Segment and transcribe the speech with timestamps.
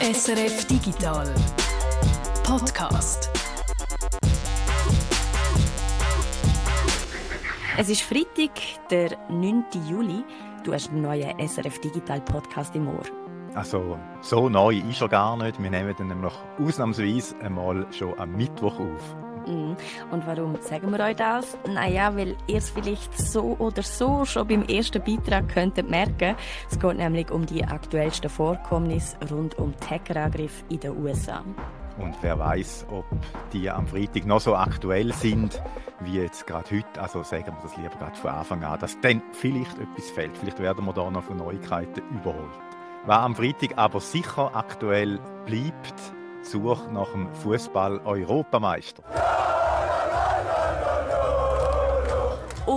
[0.00, 1.34] SRF Digital
[2.44, 3.30] Podcast.
[7.78, 8.50] Es ist Freitag,
[8.90, 9.64] der 9.
[9.88, 10.22] Juli.
[10.64, 13.04] Du hast einen neuen SRF Digital Podcast im Ohr.
[13.54, 15.60] Also, so neu ist er gar nicht.
[15.62, 19.16] Wir nehmen dann nämlich ausnahmsweise einmal schon am Mittwoch auf.
[19.46, 19.76] Mm.
[20.10, 21.56] Und warum sagen wir euch das?
[21.68, 26.34] Naja, weil ihr es vielleicht so oder so schon beim ersten Beitrag könntet merken.
[26.70, 31.42] Es geht nämlich um die aktuellsten Vorkommnisse rund um Hackerangriff in den USA.
[31.98, 33.04] Und wer weiß, ob
[33.52, 35.60] die am Freitag noch so aktuell sind
[36.00, 37.00] wie jetzt gerade heute.
[37.00, 40.36] Also sagen wir das lieber gerade von Anfang an, dass dann vielleicht etwas fällt.
[40.36, 42.50] Vielleicht werden wir da noch von Neuigkeiten überholt.
[43.06, 45.94] Was am Freitag aber sicher aktuell bleibt,
[46.42, 49.02] Suche nach dem Fußball-Europameister.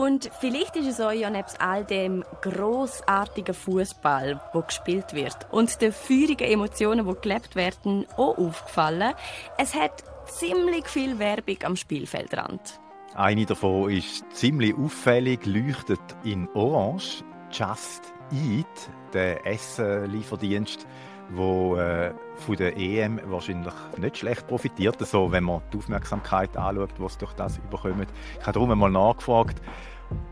[0.09, 5.79] Und vielleicht ist es euch ja nebst all dem großartigen Fußball, wo gespielt wird, und
[5.81, 9.13] den feurigen Emotionen, die gelebt werden, auch aufgefallen.
[9.59, 12.79] Es hat ziemlich viel Werbung am Spielfeldrand.
[13.13, 17.23] Eine davon ist ziemlich auffällig, leuchtet in Orange.
[17.51, 18.66] Just Eat,
[19.13, 20.88] der Essenlieferdienst,
[21.29, 26.94] wo äh, von der EM wahrscheinlich nicht schlecht profitiert, so wenn man die Aufmerksamkeit anschaut,
[26.97, 28.07] was durch das überkommt.
[28.39, 29.61] Ich habe darum einmal nachgefragt,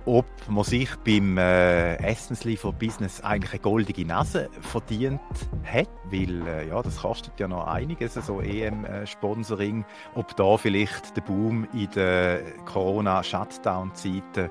[0.06, 5.20] ob man sich beim äh, Essensliefer-Business eigentlich eine goldige Nase verdient
[5.66, 11.22] hat, weil äh, ja, das kostet ja noch einiges, so EM-Sponsoring, ob da vielleicht der
[11.22, 14.50] Boom in der Corona-Shutdown-Zeiten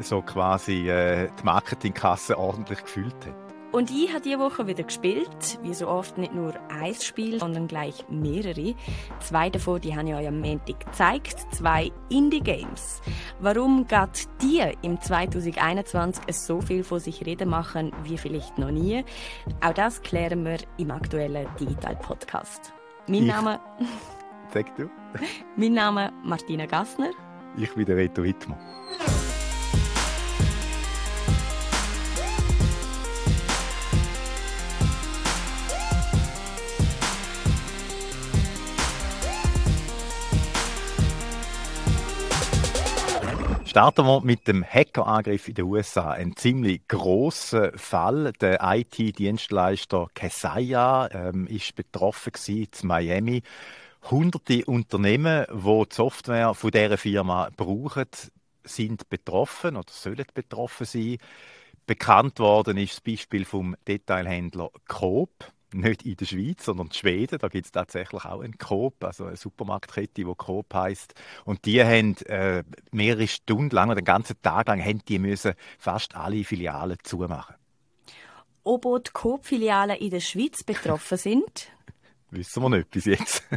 [0.00, 3.43] so quasi äh, die Marketingkasse ordentlich gefüllt hat.
[3.74, 7.66] Und ich habe diese Woche wieder gespielt, wie so oft nicht nur ein Spiel, sondern
[7.66, 8.76] gleich mehrere.
[9.18, 13.02] Zwei davon, die habe ich euch am Montag gezeigt, zwei Indie-Games.
[13.40, 19.04] Warum gerade die im 2021 so viel von sich reden machen wie vielleicht noch nie,
[19.60, 22.72] auch das klären wir im aktuellen Digital-Podcast.
[23.08, 23.58] Mein Ich- Name,
[24.52, 24.88] Sag du?
[25.56, 27.10] mein Name Martina Gassner.
[27.56, 28.56] Ich bin der Reto Wittmer.
[43.74, 46.12] Starten wir mit dem Hackerangriff in den USA.
[46.12, 48.32] Ein ziemlich großer Fall.
[48.40, 53.42] Der IT-Dienstleister Kesaya ähm, ist betroffen in Miami.
[54.08, 58.06] Hunderte Unternehmen, die die Software von dieser Firma brauchen,
[58.62, 61.18] sind betroffen oder sollen betroffen sein.
[61.84, 65.52] Bekannt worden ist das Beispiel vom Detailhändler Coop.
[65.74, 67.38] Nicht in der Schweiz, sondern in Schweden.
[67.38, 71.14] Da gibt es tatsächlich auch einen Coop, also eine Supermarktkette, die Coop heißt.
[71.44, 72.62] Und die haben äh,
[72.92, 77.56] mehrere Stunden lang oder den ganzen Tag lang haben die müssen fast alle Filialen zumachen.
[78.62, 81.68] Ob auch die Coop-Filialen in der Schweiz betroffen sind,
[82.30, 83.44] Wissen wir nicht bis jetzt.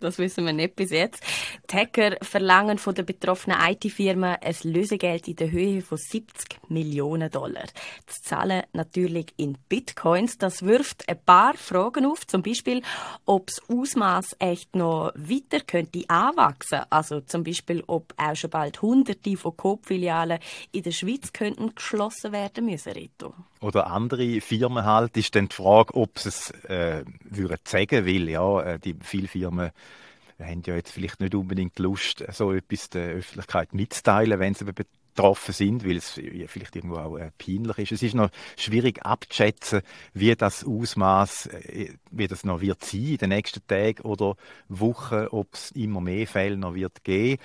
[0.00, 1.22] Das wissen wir nicht bis jetzt.
[1.68, 7.30] Die Hacker verlangen von den betroffenen IT-Firmen ein Lösegeld in der Höhe von 70 Millionen
[7.32, 7.66] Dollar.
[8.06, 10.38] Das zahlen natürlich in Bitcoins.
[10.38, 12.24] Das wirft ein paar Fragen auf.
[12.28, 12.80] Zum Beispiel,
[13.26, 16.82] ob das Ausmaß echt noch weiter könnte anwachsen.
[16.90, 20.38] Also zum Beispiel, ob auch schon bald Hunderte von Coop-Filialen
[20.70, 23.34] in der Schweiz könnten geschlossen werden müssen, Rito.
[23.60, 28.28] Oder andere Firmen halt, ist dann die Frage, ob sie es äh, würden sagen, weil
[28.28, 29.70] ja, äh, die viele Firmen
[30.40, 34.64] haben ja jetzt vielleicht nicht unbedingt Lust, so etwas der Öffentlichkeit mitzuteilen, wenn sie
[35.18, 36.10] betroffen sind, weil es
[36.46, 37.92] vielleicht irgendwo auch äh, peinlich ist.
[37.92, 39.82] Es ist noch schwierig abzuschätzen,
[40.14, 44.36] wie das Ausmaß, äh, wie das noch wird sein in den nächsten Tagen oder
[44.68, 47.42] Wochen, ob es immer mehr Fälle noch wird geben.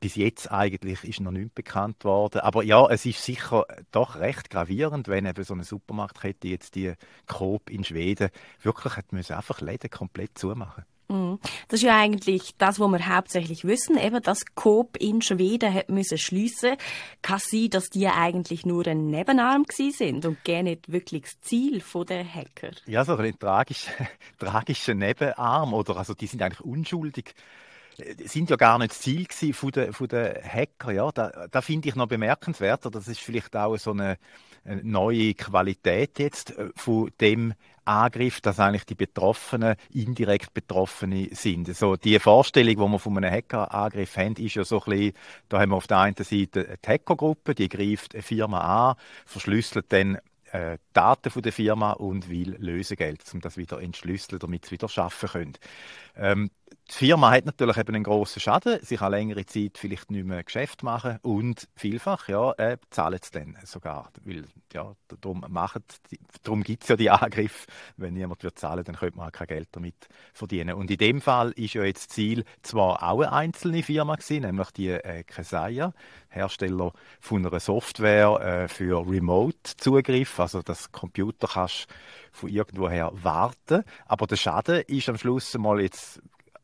[0.00, 2.40] Bis jetzt eigentlich ist noch nichts bekannt worden.
[2.40, 6.94] Aber ja, es ist sicher doch recht gravierend, wenn eben so eine Supermarktkette jetzt die
[7.26, 8.30] Coop in Schweden
[8.62, 10.84] wirklich hat müssen einfach Läden komplett zumachen.
[11.12, 11.38] Mhm.
[11.68, 15.90] Das ist ja eigentlich das, was wir hauptsächlich wissen, eben, dass Coop in Schweden hat
[15.90, 16.76] müssen schliessen.
[17.20, 21.40] Kann sein, dass die eigentlich nur ein Nebenarm gewesen sind und gar nicht wirklich das
[21.42, 22.72] Ziel der Hacker.
[22.86, 23.92] Ja, so ein tragischer,
[24.38, 27.34] tragischer Nebenarm oder also die sind eigentlich unschuldig.
[27.98, 30.92] Äh, Sind ja gar nicht das Ziel von der, von der Hacker.
[30.92, 32.86] Ja, da, da finde ich noch bemerkenswert.
[32.86, 34.18] oder Das ist vielleicht auch so eine,
[34.64, 37.54] eine neue Qualität jetzt äh, von dem
[37.84, 41.74] Angriff, dass eigentlich die Betroffenen indirekt Betroffene sind.
[41.74, 45.12] So die Vorstellung, die wir von einem Hackerangriff haben, ist ja so ein bisschen,
[45.48, 48.96] da haben wir auf der einen Seite eine Hackergruppe, die greift eine Firma an,
[49.26, 50.18] verschlüsselt dann
[50.52, 54.88] äh, Daten von der Firma und will Lösegeld, um das wieder entschlüsseln, damit sie wieder
[54.88, 55.52] schaffen können.
[56.16, 56.50] Ähm,
[56.90, 58.78] die Firma hat natürlich eben einen grossen Schaden.
[58.82, 63.30] Sie kann längere Zeit vielleicht nicht mehr Geschäft machen und vielfach ja, äh, zahlen sie
[63.30, 64.10] dann sogar.
[64.24, 65.42] Weil, ja, darum
[66.42, 67.66] darum gibt es ja die Angriffe.
[67.96, 69.94] Wenn niemand wird zahlen, dann könnte man auch kein Geld damit
[70.34, 70.74] verdienen.
[70.74, 74.42] Und in dem Fall ist ja jetzt das Ziel zwar auch eine einzelne Firma gewesen,
[74.42, 75.94] nämlich die äh, Kesaya,
[76.28, 80.40] Hersteller von einer Software äh, für Remote-Zugriff.
[80.40, 81.86] Also das Computer kannst
[82.32, 83.84] von irgendwoher warten.
[84.06, 86.20] Aber der Schaden ist am Schluss mal jetzt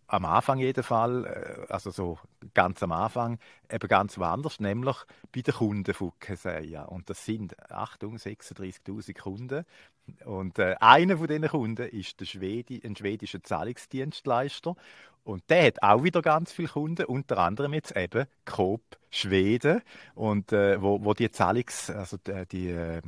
[0.09, 2.19] am Anfang jeden Fall, äh, also so
[2.55, 3.39] ganz am Anfang,
[3.71, 4.97] eben ganz woanders, nämlich
[5.33, 6.85] bei den Kunden von Keseya.
[6.85, 9.65] Und das sind, Achtung, 36.000 Kunden.
[10.25, 14.75] Und äh, einer von diesen Kunden ist der Schwedi, ein schwedischer Zahlungsdienstleister.
[15.25, 19.83] Und der hat auch wieder ganz viele Kunden, unter anderem jetzt eben Coop Schweden,
[20.15, 23.03] und, äh, wo, wo die, Zahlungs-, also die, die äh,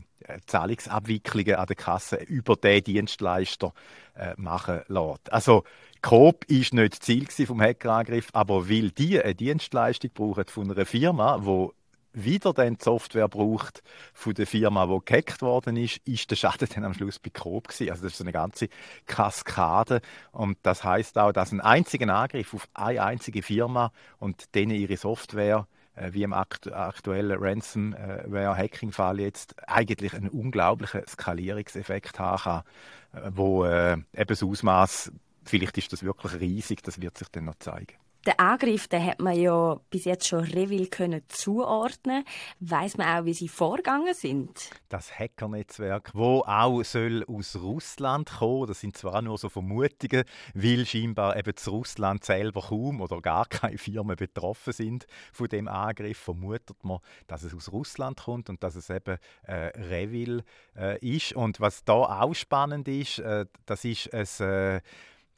[0.46, 3.72] Zahlungsabwicklungen an der Kasse über den Dienstleister
[4.14, 5.32] äh, machen lässt.
[5.32, 5.64] Also
[6.02, 11.38] Coop ist nicht Ziel vom Hackerangriff, aber weil die eine Dienstleistung brauchen von einer Firma,
[11.42, 11.74] wo
[12.12, 13.82] wieder dann die Software braucht
[14.14, 17.68] von der Firma, die gehackt worden ist, ist der Schaden dann am Schluss bei Coop
[17.68, 17.90] gewesen.
[17.90, 18.68] Also das ist so eine ganze
[19.06, 20.00] Kaskade
[20.32, 24.96] und das heißt auch, dass ein einziger Angriff auf eine einzige Firma und denen ihre
[24.96, 33.64] Software äh, wie im aktuellen Ransomware-Hacking-Fall jetzt eigentlich einen unglaublichen Skalierungseffekt haben kann, äh, wo
[33.64, 35.12] äh, eben das Ausmaß
[35.50, 37.96] vielleicht ist das wirklich riesig, das wird sich dann noch zeigen.
[38.26, 42.24] Den Angriff, den hat man ja bis jetzt schon Revil können zuordnen.
[42.58, 44.68] Weiß man auch, wie sie vorgegangen sind?
[44.90, 50.84] Das Hackernetzwerk, wo auch soll aus Russland kommen, das sind zwar nur so Vermutungen, weil
[50.84, 56.18] scheinbar eben zu Russland selber kaum oder gar keine Firmen betroffen sind von dem Angriff,
[56.18, 60.44] vermutet man, dass es aus Russland kommt und dass es eben äh, Revil
[60.76, 61.32] äh, ist.
[61.32, 64.80] Und was da auch spannend ist, äh, das ist ein äh,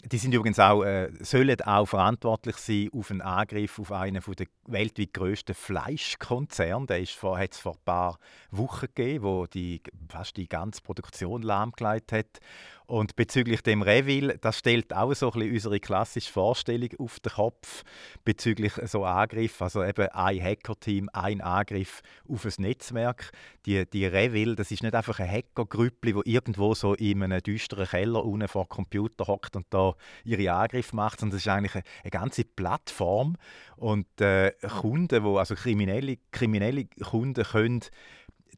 [0.04, 4.46] die sind übrigens auch, äh, sollen auch verantwortlich sein auf einen Angriff auf einen der
[4.66, 6.86] weltweit grössten Fleischkonzerne.
[6.86, 7.48] Der hat es vor ein
[7.84, 8.18] paar
[8.50, 12.40] Wochen gegeben, wo die fast die ganze Produktion lahmgelegt hat.
[12.86, 17.32] Und bezüglich dem Revil, das stellt auch so ein bisschen unsere klassische Vorstellung auf den
[17.32, 17.84] Kopf
[18.24, 23.30] bezüglich so Angriff, also eben ein Hackerteam, ein Angriff auf ein Netzwerk.
[23.66, 27.86] Die, die Revil, das ist nicht einfach ein Hackergrüppli, wo irgendwo so in einem düsteren
[27.86, 29.94] Keller unten vor dem Computer hockt und da
[30.24, 33.36] ihre Angriffe macht, sondern das ist eigentlich eine, eine ganze Plattform
[33.76, 37.80] und äh, Kunden, wo also kriminelle, kriminelle Kunden können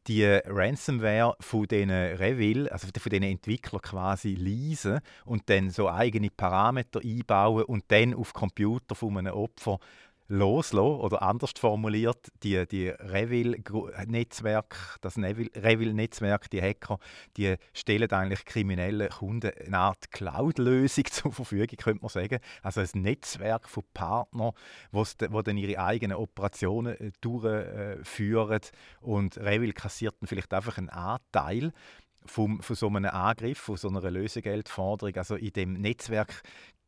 [0.07, 6.29] die Ransomware von diesen Revil, also von diesen Entwicklern quasi leasen und dann so eigene
[6.29, 9.79] Parameter einbauen und dann auf Computer von einem Opfer
[10.27, 16.99] loslassen oder anders formuliert, die, die Revil-Netzwerk, das Revil-Netzwerk, die Hacker,
[17.37, 22.39] die stellen eigentlich kriminellen Kunden eine Art Cloud-Lösung zur Verfügung, könnte man sagen.
[22.63, 24.51] Also ein Netzwerk von Partnern,
[24.91, 28.61] wo dann ihre eigenen Operationen äh, durchführen
[29.01, 31.71] und Revil kassiert dann vielleicht einfach einen Anteil
[32.25, 35.15] vom, von so einem Angriff, von so einer Lösegeldforderung.
[35.15, 36.41] Also in dem Netzwerk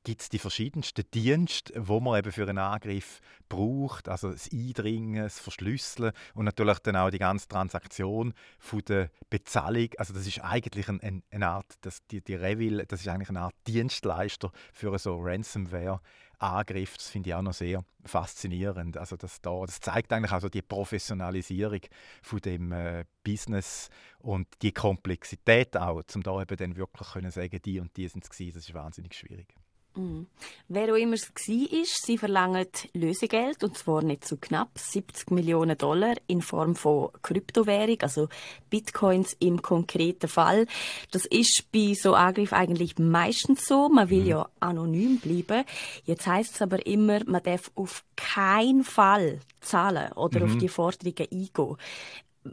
[0.07, 3.19] gibt es die verschiedensten Dienste, wo man eben für einen Angriff
[3.49, 9.09] braucht, also das Eindringen, das Verschlüsseln und natürlich dann auch die ganze Transaktion von der
[9.29, 9.89] Bezahlung.
[9.97, 13.27] Also das ist eigentlich ein, ein, eine Art, das, die, die Revil, das ist eigentlich
[13.27, 15.99] eine Art Dienstleister für so Ransomware.
[16.39, 18.95] Angriff, das finde ich auch noch sehr faszinierend.
[18.95, 21.81] Also das, da, das zeigt eigentlich also die Professionalisierung
[22.21, 23.89] von dem äh, Business
[24.19, 28.23] und die Komplexität auch, um da eben dann wirklich können sagen, die und die sind
[28.23, 28.55] es gewesen.
[28.55, 29.53] Das ist wahnsinnig schwierig.
[29.97, 30.27] Mhm.
[30.69, 35.77] Wer auch immer es war, sie verlangen Lösegeld, und zwar nicht zu knapp 70 Millionen
[35.77, 38.29] Dollar in Form von Kryptowährung, also
[38.69, 40.67] Bitcoins im konkreten Fall.
[41.11, 43.89] Das ist bei so Angriffen eigentlich meistens so.
[43.89, 44.27] Man will mhm.
[44.27, 45.65] ja anonym bleiben.
[46.05, 50.45] Jetzt heißt es aber immer, man darf auf keinen Fall zahlen oder mhm.
[50.45, 51.77] auf die Forderungen eingehen.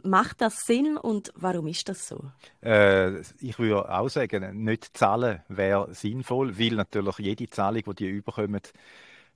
[0.03, 2.31] Macht das Sinn und warum ist das so?
[2.61, 8.09] Äh, ich würde auch sagen, nicht zahlen wäre sinnvoll, weil natürlich jede Zahlung, die die
[8.09, 8.61] überkommen,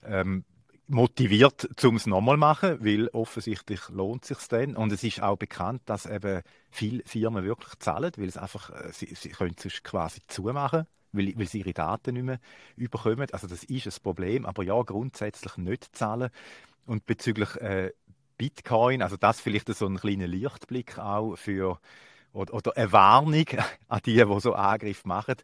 [0.04, 0.44] ähm,
[0.88, 4.76] motiviert, um es nochmal zu machen, weil offensichtlich lohnt es sich dann.
[4.76, 8.92] Und es ist auch bekannt, dass eben viele Firmen wirklich zahlen, weil es einfach, äh,
[8.92, 12.40] sie, sie können es quasi zumachen weil, weil sie ihre Daten nicht mehr
[12.76, 13.28] überkommen.
[13.32, 16.30] Also das ist ein Problem, aber ja, grundsätzlich nicht zahlen.
[16.86, 17.92] Und bezüglich äh,
[18.40, 21.80] Bitcoin, also das vielleicht so ein kleiner Lichtblick auch für
[22.34, 23.46] oder, oder eine Warnung
[23.90, 25.36] an die, die so Angriff machen.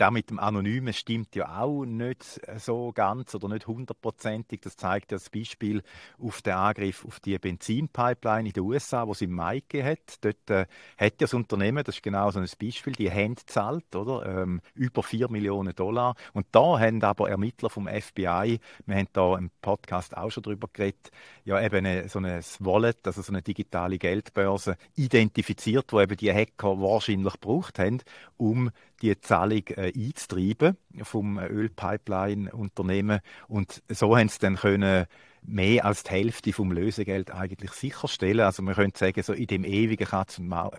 [0.00, 4.62] Da mit dem Anonymen stimmt ja auch nicht so ganz oder nicht hundertprozentig.
[4.62, 5.82] Das zeigt ja das Beispiel
[6.18, 10.24] auf den Angriff auf die Benzinpipeline in den USA, wo es im Mai gegeben hat.
[10.24, 10.66] Dort äh,
[10.96, 14.24] hat ja das Unternehmen, das ist genau so ein Beispiel, die haben gezahlt, oder?
[14.24, 16.14] Ähm, über 4 Millionen Dollar.
[16.32, 20.68] Und da haben aber Ermittler vom FBI, wir haben da im Podcast auch schon drüber
[20.72, 21.10] geredet,
[21.44, 26.32] ja eben eine, so ein Wallet, also so eine digitale Geldbörse, identifiziert, wo eben die
[26.32, 28.00] Hacker wahrscheinlich gebraucht haben,
[28.38, 28.70] um
[29.02, 33.20] die Zahlung äh, einzutreiben vom Ölpipeline-Unternehmen.
[33.48, 35.06] Und so haben sie dann können
[35.42, 38.44] mehr als die Hälfte vom Lösegeld eigentlich sicherstellen.
[38.44, 40.78] Also man könnte sagen, so in dem ewigen Katz und Maus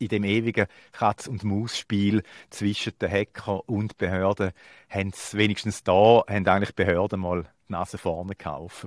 [0.00, 4.52] in dem ewigen Katz- und Maus-Spiel zwischen den Hacker und Behörden
[4.88, 8.86] haben wenigstens da, haben eigentlich Behörden mal die Nase vorne gehabt.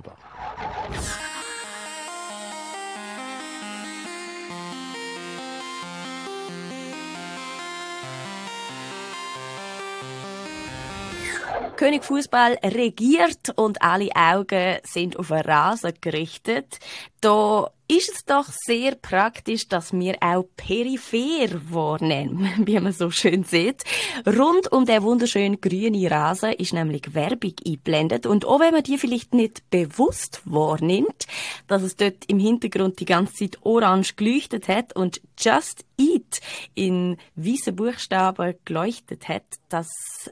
[11.76, 16.78] König Fußball regiert und alle Augen sind auf den Rasen gerichtet.
[17.20, 23.44] Da ist es doch sehr praktisch, dass wir auch peripher wahrnehmen, wie man so schön
[23.44, 23.82] sieht.
[24.26, 28.96] Rund um den wunderschönen grünen Rasen ist nämlich Werbung eingeblendet und auch wenn man die
[28.96, 31.26] vielleicht nicht bewusst wahrnimmt,
[31.66, 36.40] dass es dort im Hintergrund die ganze Zeit orange geleuchtet hat und Just Eat
[36.74, 39.88] in weißen Buchstaben geleuchtet hat, das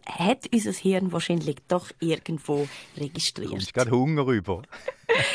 [0.07, 3.63] hat unser Hirn wahrscheinlich doch irgendwo registriert.
[3.63, 4.63] Ich gerade Hunger rüber.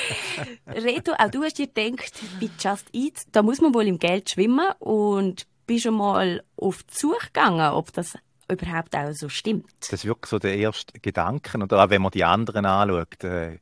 [0.67, 4.29] Reto, auch du hast dir gedacht, bei Just Eat, da muss man wohl im Geld
[4.29, 8.17] schwimmen und bist schon mal auf die Suche gegangen, ob das
[8.49, 9.71] überhaupt auch so stimmt.
[9.81, 11.57] Das ist wirklich so der erste Gedanke.
[11.57, 13.59] Und auch wenn man die anderen anschaut, äh,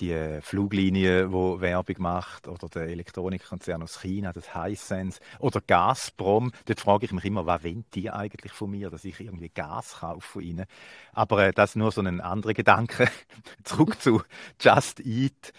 [0.00, 6.52] die Fluglinie, wo Werbung macht, oder der Elektronikkonzern aus China, das Hisense, oder Gazprom.
[6.66, 9.98] Dort frage ich mich immer, was wollen die eigentlich von mir, dass ich irgendwie Gas
[10.00, 10.66] kaufe von ihnen.
[11.12, 13.08] Aber äh, das nur so ein anderer Gedanke.
[13.64, 14.22] Zurück zu
[14.60, 15.52] Just Eat.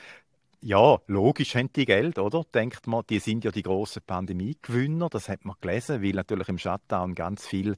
[0.62, 2.44] Ja, logisch haben die Geld, oder?
[2.54, 6.58] Denkt man, die sind ja die grossen Pandemiegewinner, das hat man gelesen, weil natürlich im
[6.58, 7.78] Shutdown ganz viel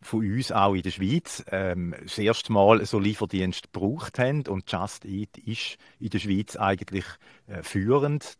[0.00, 4.70] von uns auch in der Schweiz ähm, das erste Mal so Lieferdienst gebraucht haben und
[4.70, 7.04] Just Eat ist in der Schweiz eigentlich
[7.48, 8.38] äh, führend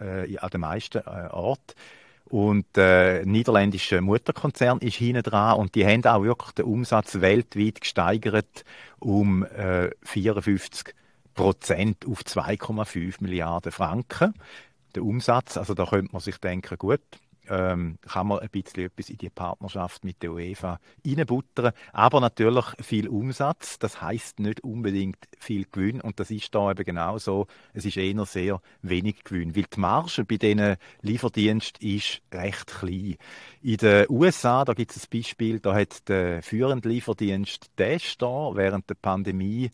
[0.00, 1.74] äh, an den meisten äh, Orten.
[2.24, 7.20] Und der äh, niederländische Mutterkonzern ist hinten dran und die haben auch wirklich den Umsatz
[7.20, 8.64] weltweit gesteigert
[8.98, 10.94] um äh, 54
[11.34, 14.34] Prozent auf 2,5 Milliarden Franken.
[14.94, 17.00] Der Umsatz, also da könnte man sich denken, gut,
[17.48, 21.72] ähm, kann man ein bisschen etwas in die Partnerschaft mit der UEFA reinbuttern.
[21.92, 26.00] Aber natürlich viel Umsatz, das heißt nicht unbedingt viel Gewinn.
[26.00, 27.46] Und das ist da eben genau so.
[27.72, 29.56] Es ist eher sehr wenig Gewinn.
[29.56, 33.16] Weil die Marge bei diesen Lieferdiensten ist recht klein.
[33.62, 38.54] In den USA, da gibt es ein Beispiel, da hat der führende Lieferdienst Dash da
[38.54, 39.70] während der Pandemie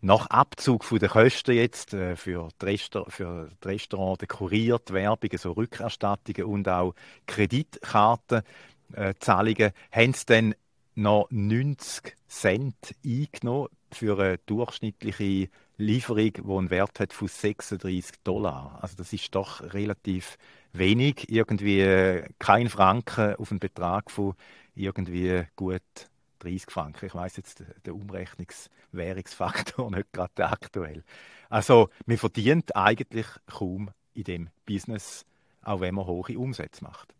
[0.00, 5.30] nach Abzug von den Kosten jetzt äh, für, die Resta für die Kurier, die Werbung,
[5.36, 6.94] so Rückerstattungen und auch
[7.26, 10.54] Kreditkartenzahlungen, äh, haben sie dann
[10.94, 18.78] noch 90 Cent eingenommen für eine durchschnittliche Lieferung, die einen Wert hat von 36 Dollar.
[18.82, 20.36] Also das ist doch relativ
[20.72, 24.34] wenig, irgendwie äh, kein Franken auf einen Betrag von
[24.74, 25.82] irgendwie gut
[26.38, 27.06] 30 Franken.
[27.06, 31.04] Ich weiß jetzt den Umrechnungswährungsfaktor nicht gerade aktuell.
[31.48, 35.24] Also man verdient eigentlich kaum in dem Business,
[35.62, 37.14] auch wenn man hohe Umsätze macht.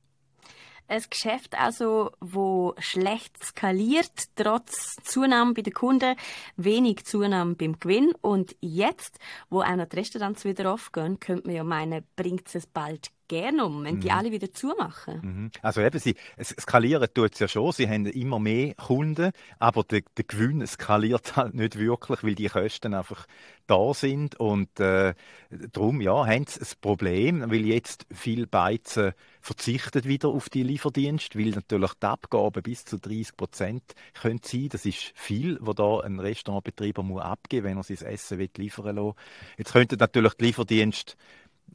[0.90, 6.16] Ein Geschäft also, wo schlecht skaliert, trotz Zunahme bei den Kunden,
[6.56, 8.12] wenig Zunahme beim Gewinn.
[8.22, 9.18] Und jetzt,
[9.50, 13.64] wo auch noch die Restaurants wieder aufgehen, könnte man ja meinen, bringt es bald gerne
[13.64, 14.14] um, wenn die mhm.
[14.14, 15.20] alle wieder zumachen.
[15.22, 15.50] Mhm.
[15.62, 19.84] Also eben, sie, es skalieren tut es ja schon, sie haben immer mehr Kunden, aber
[19.84, 23.26] der, der Gewinn skaliert halt nicht wirklich, weil die Kosten einfach
[23.66, 25.14] da sind und äh,
[25.50, 31.38] darum ja, haben sie ein Problem, weil jetzt viel Beizen verzichtet wieder auf die Lieferdienst,
[31.38, 33.82] weil natürlich die Abgaben bis zu 30 Prozent
[34.14, 34.68] können sein.
[34.70, 39.12] Das ist viel, was da ein Restaurantbetreiber muss abgeben, wenn er sein Essen liefern will.
[39.58, 41.16] Jetzt könnte natürlich die Lieferdienst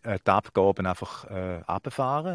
[0.03, 1.61] äh, die Abgaben einfach äh,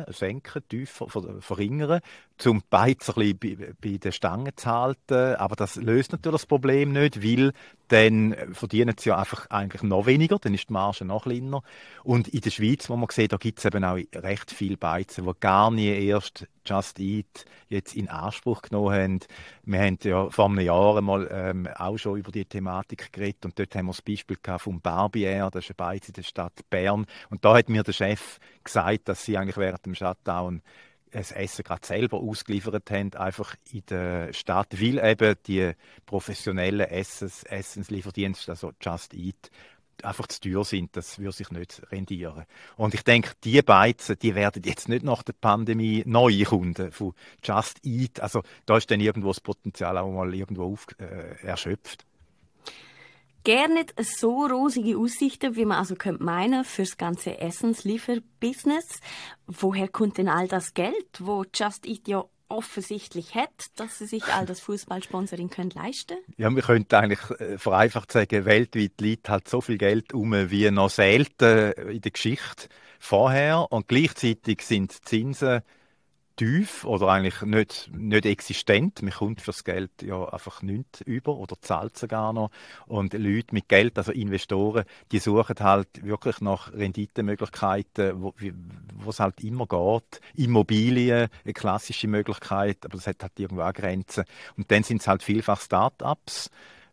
[0.09, 1.07] senken, tiefer,
[1.41, 2.01] verringern,
[2.47, 5.37] um die Beiz ein bisschen bei, bei den Stangen zu halten.
[5.37, 7.53] Aber das löst natürlich das Problem nicht, weil
[7.89, 11.63] dann verdienen sie ja einfach eigentlich noch weniger, dann ist die Marge noch kleiner.
[12.05, 15.25] Und in der Schweiz, wo man sieht, da gibt es eben auch recht viel Beizen,
[15.25, 19.21] die gar nie erst Just Eat jetzt in Anspruch genommen haben.
[19.65, 23.59] Wir haben ja vor einem Jahr mal ähm, auch schon über die Thematik geredet und
[23.59, 26.53] dort haben wir das Beispiel gehabt vom Barbier, das ist ein Beiz in der Stadt
[26.69, 27.07] Bern.
[27.31, 30.63] Und da hat mir der Chef gesagt, dass sie eigentlich während dem Shutdown
[31.11, 35.73] das Essen gerade selber ausgeliefert haben, einfach in der Stadt, weil eben die
[36.07, 39.51] professionellen Essens, Essenslieferdienste, also Just Eat,
[40.03, 42.45] einfach zu teuer sind, das würde sich nicht rendieren.
[42.77, 47.15] Und ich denke, die Beizen, die werden jetzt nicht nach der Pandemie neue Kunden von
[47.43, 48.21] Just Eat.
[48.21, 52.05] Also da ist dann irgendwo das Potenzial auch mal irgendwo auf, äh, erschöpft.
[53.45, 59.01] Gerne nicht so rosige Aussichten, wie man also könnte meinen, fürs ganze Essenslieferbusiness.
[59.47, 64.25] Woher kommt denn all das Geld, wo Just Eat ja offensichtlich hat, dass sie sich
[64.25, 69.49] all das Fußballsponsoring können leisten Ja, wir könnten eigentlich äh, vereinfacht sagen, weltweit liegt halt
[69.49, 72.69] so viel Geld um wie noch selten in der Geschichte
[72.99, 75.61] vorher und gleichzeitig sind die Zinsen
[76.39, 79.03] tief oder eigentlich nicht, nicht existent.
[79.03, 82.51] Man kommt für das Geld ja einfach nicht über oder zahlt sogar noch.
[82.87, 88.33] Und Leute mit Geld, also Investoren, die suchen halt wirklich nach Renditemöglichkeiten, wo,
[88.95, 90.21] wo es halt immer geht.
[90.35, 94.25] Immobilien, eine klassische Möglichkeit, aber das hat halt irgendwo auch Grenzen.
[94.57, 96.51] Und dann sind es halt vielfach Start-ups.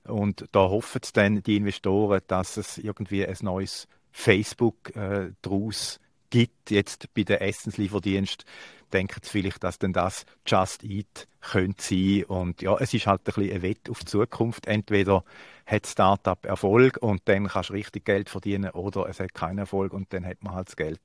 [0.08, 6.72] Und da hoffen dann die Investoren, dass es irgendwie ein neues Facebook äh, daraus gibt,
[6.72, 8.46] jetzt bei den Essenslieferdienst,
[8.94, 12.24] denken sie vielleicht, dass denn das Just Eat könnte sein.
[12.26, 14.68] Und ja, es ist halt ein bisschen ein Wett auf die Zukunft.
[14.68, 15.24] Entweder
[15.66, 19.94] hat Startup Erfolg und dann kannst du richtig Geld verdienen oder es hat keinen Erfolg
[19.94, 21.02] und dann hat man halt das Geld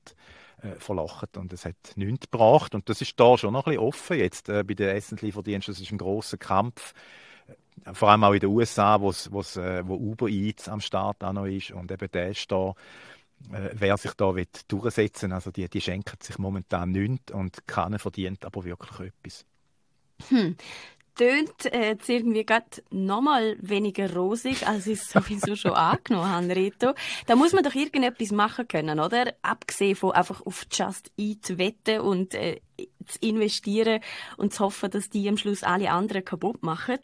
[0.61, 2.75] äh, verlacht und es hat nichts gebracht.
[2.75, 5.73] Und das ist da schon noch ein bisschen offen jetzt äh, bei den Essenslieferdiensten.
[5.73, 6.93] Das ist ein großer Kampf
[7.85, 11.23] äh, vor allem auch in den USA, wo's, wo's, äh, wo Uber Eats am Start
[11.23, 12.73] auch noch ist und eben der ist da
[13.49, 18.45] wer sich da will durchsetzen also die, die schenken sich momentan nichts und keiner verdient
[18.45, 19.45] aber wirklich etwas.
[20.29, 20.55] Hm.
[21.15, 26.55] Tönt äh, jetzt irgendwie gerade nochmal weniger rosig, als ich es sowieso schon angenommen habe,
[26.55, 26.93] Reto.
[27.27, 29.33] Da muss man doch irgendetwas machen können, oder?
[29.41, 32.61] Abgesehen von einfach auf Just Eat wetten und äh,
[33.05, 34.01] zu investieren
[34.37, 36.97] und zu hoffen, dass die am Schluss alle anderen kaputt machen.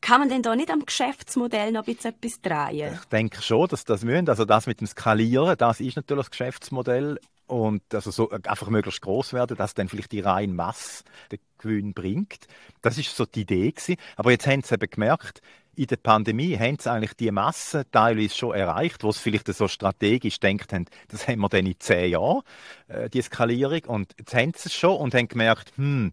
[0.00, 2.94] Kann man denn da nicht am Geschäftsmodell noch ein etwas drehen?
[2.94, 4.28] Ich denke schon, dass das müssen.
[4.28, 7.18] Also das mit dem Skalieren, das ist natürlich das Geschäftsmodell
[7.50, 11.02] und also so einfach möglichst groß werden, dass dann vielleicht die reine Masse
[11.32, 12.46] den Gewinn bringt.
[12.80, 13.96] Das ist so die Idee gewesen.
[14.16, 15.42] Aber jetzt haben sie eben gemerkt,
[15.74, 19.66] in der Pandemie haben sie eigentlich die Masse teilweise schon erreicht, wo sie vielleicht so
[19.66, 22.42] strategisch denkt haben, das haben wir dann in zehn Jahren,
[22.88, 23.84] äh, die Skalierung.
[23.86, 26.12] Und jetzt haben sie es schon und haben gemerkt, hm,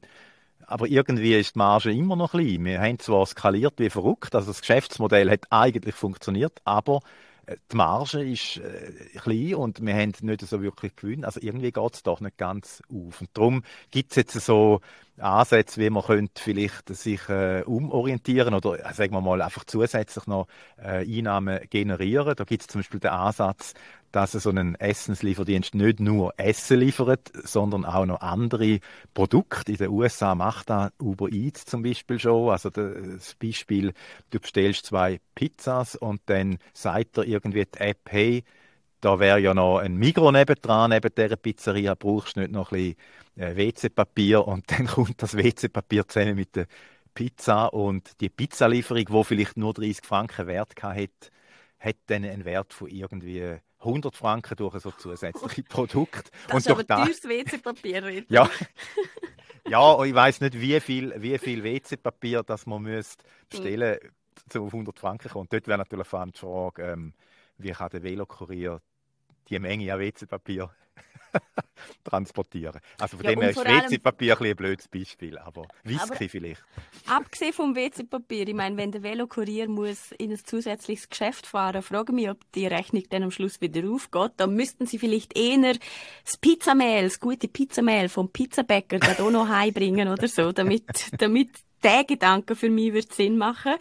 [0.66, 2.66] aber irgendwie ist die Marge immer noch klein.
[2.66, 7.27] Wir haben zwar skaliert wie verrückt, also das Geschäftsmodell hat eigentlich funktioniert, aber äh,
[7.72, 11.24] die Marge ist äh, klein und wir haben nicht so wirklich Gewinn.
[11.24, 13.22] Also irgendwie geht es doch nicht ganz auf.
[13.22, 14.82] Und darum gibt es jetzt so
[15.18, 20.28] Ansätze, wie man könnte vielleicht sich äh, umorientieren oder äh, sagen wir mal einfach zusätzlich
[20.28, 22.36] noch äh, Einnahmen generieren.
[22.36, 23.74] Da gibt es zum Beispiel den Ansatz,
[24.18, 28.80] dass so ein Essenslieferdienst nicht nur Essen liefert, sondern auch noch andere
[29.14, 29.74] Produkte.
[29.74, 32.50] In den USA macht da Uber Eats zum Beispiel schon.
[32.50, 33.94] Also das Beispiel,
[34.32, 38.44] du bestellst zwei Pizzas und dann sagt er irgendwie die App, hey,
[39.02, 42.96] da wäre ja noch ein Migros nebendran, neben dieser Pizzeria, brauchst du nicht noch ein
[43.36, 46.66] bisschen äh, WC-Papier und dann kommt das WC-Papier zusammen mit der
[47.14, 51.32] Pizza und die Pizzalieferung, wo vielleicht nur 30 Franken Wert hat,
[51.78, 56.32] hat dann einen Wert von irgendwie 100 Franken durch so zusätzliche Produkte.
[56.48, 58.26] Das und ist aber teures WC-Papier.
[58.30, 58.50] ja,
[59.68, 64.50] ja, ich weiß nicht, wie viel, wie viel WC-Papier das man müsste bestellen mhm.
[64.50, 65.54] zu 100 Franken kommt.
[65.54, 67.14] Dort wäre natürlich vor allem die Frage, ähm,
[67.58, 68.82] wie kann der Velokurier
[69.50, 70.70] die Menge an WC-Papier
[72.04, 72.80] transportieren.
[73.00, 76.64] Also von ja, dem her ist WC-Papier ein, ein blödes Beispiel, aber Whisky aber vielleicht.
[77.08, 82.14] Abgesehen vom WC-Papier, ich meine, wenn der Velokurier muss in ein zusätzliches Geschäft fahren, frage
[82.14, 84.34] mich, ob die Rechnung dann am Schluss wieder aufgeht.
[84.38, 85.76] Dann müssten sie vielleicht eher
[86.24, 91.50] das Pizzamehl, das gute Pizzamehl vom Pizzabäcker da auch noch heimbringen oder so, damit, damit
[91.84, 93.76] der Gedanke für mich wird Sinn machen.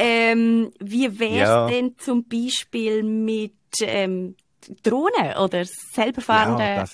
[0.00, 1.68] Ähm, wie wäre es ja.
[1.68, 4.36] denn zum Beispiel mit ähm,
[4.82, 6.84] Drohnen oder selber fahrende ja,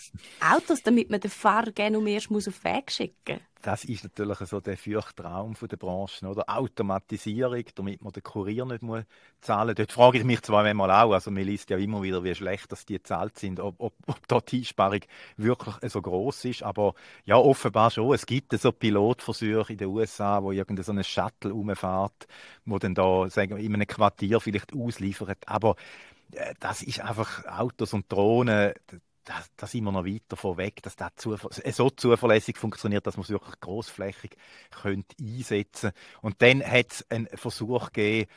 [0.54, 4.04] Autos, damit man den Fahrer gerne um erst muss auf den Weg schicken Das ist
[4.04, 6.44] natürlich so der Fürchtraum der Branche, oder?
[6.48, 9.04] Automatisierung, damit man den Kurier nicht muss
[9.44, 12.34] zahlen Dort frage ich mich zwar einmal auch, also man liest ja immer wieder, wie
[12.34, 15.00] schlecht dass die zahlt sind, ob, ob, ob da die Einsparung
[15.36, 18.14] wirklich so groß ist, aber ja, offenbar schon.
[18.14, 22.26] Es gibt so Pilotversuche in den USA, wo irgendein so ein Shuttle rumfährt,
[22.64, 25.76] wo dann da sagen, in einem Quartier vielleicht ausliefert, aber
[26.60, 28.74] das ist einfach Autos und Drohnen,
[29.24, 31.12] da, da sind wir noch weiter vorweg, dass das
[31.62, 34.36] äh, so zuverlässig funktioniert, dass man es wirklich großflächig
[34.70, 35.92] könnte einsetzen.
[36.20, 38.30] Und dann hat es einen Versuch gegeben,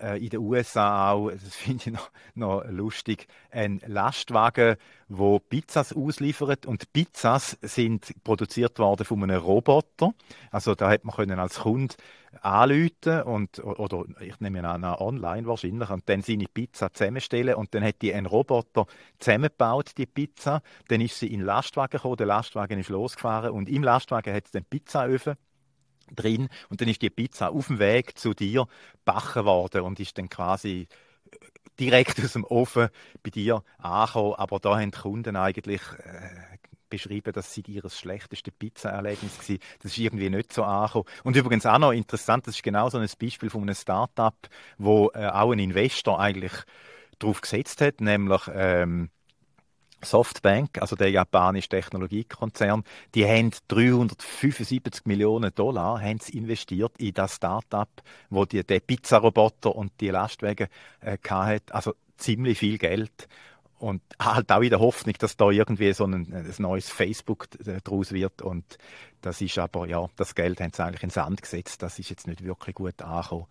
[0.00, 4.76] äh, in den USA auch, das finde ich noch, noch lustig, ein Lastwagen,
[5.08, 10.12] wo Pizzas ausliefert und Pizzas sind produziert worden von einem Roboter.
[10.50, 11.94] Also da hat man können als Kunde
[12.42, 17.82] anrufen und oder ich nehme an online wahrscheinlich und dann seine Pizza zusammenstellen und dann
[17.82, 18.86] hat die ein Roboter
[19.18, 20.62] zusammengebaut die Pizza.
[20.88, 24.44] Dann ist sie in den Lastwagen gekommen, der Lastwagen ist losgefahren und im Lastwagen hat
[24.46, 25.34] es den Pizzaöfen
[26.14, 28.66] drin und dann ist die Pizza auf dem Weg zu dir
[29.04, 30.86] backen worden und ist dann quasi
[31.30, 31.36] äh,
[31.78, 32.88] direkt aus dem Ofen
[33.22, 34.34] bei dir angekommen.
[34.34, 36.58] Aber da haben die Kunden eigentlich äh,
[36.90, 39.56] beschrieben, dass sie ihr schlechteste Pizza-Erlebnis war.
[39.82, 41.06] Das ist irgendwie nicht so angekommen.
[41.24, 45.10] Und übrigens auch noch interessant, das ist genau so ein Beispiel von einem Start-up, wo
[45.14, 46.52] äh, auch ein Investor eigentlich
[47.18, 49.10] darauf gesetzt hat, nämlich ähm,
[50.02, 52.84] Softbank, also der japanische Technologiekonzern,
[53.14, 57.88] die haben 375 Millionen Dollar haben investiert in das Startup,
[58.30, 60.68] wo die, der Pizzaroboter und die Lastwagen
[61.00, 61.72] äh, hat.
[61.72, 63.28] Also ziemlich viel Geld.
[63.78, 68.12] Und halt auch in der Hoffnung, dass da irgendwie so ein, ein neues Facebook daraus
[68.12, 68.42] wird.
[68.42, 68.76] Und
[69.22, 71.82] das ist aber, ja, das Geld haben sie eigentlich in den Sand gesetzt.
[71.82, 73.46] Das ist jetzt nicht wirklich gut angekommen.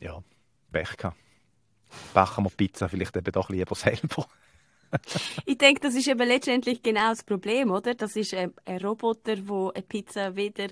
[0.00, 0.22] Ja,
[0.70, 1.16] Pech gehabt.
[2.14, 4.28] Backen wir Pizza vielleicht eben doch lieber selber.
[5.46, 7.94] ich denke, das ist eben letztendlich genau das Problem, oder?
[7.94, 10.68] Das ist ein, ein Roboter, der eine Pizza weder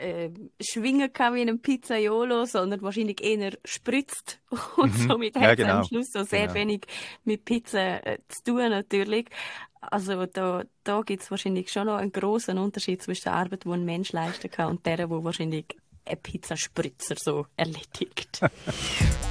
[0.00, 0.30] äh,
[0.60, 4.40] schwingen kann wie ein Pizzaiolo, sondern wahrscheinlich eher spritzt.
[4.76, 5.08] Und mhm.
[5.08, 5.78] somit hat ja, genau.
[5.78, 6.54] am Schluss so sehr genau.
[6.54, 6.86] wenig
[7.24, 9.28] mit Pizza äh, zu tun, natürlich.
[9.80, 13.70] Also da, da gibt es wahrscheinlich schon noch einen großen Unterschied zwischen der Arbeit, die
[13.70, 15.66] ein Mensch leisten kann, und der, wo wahrscheinlich
[16.04, 18.40] ein Pizzaspritzer so erledigt.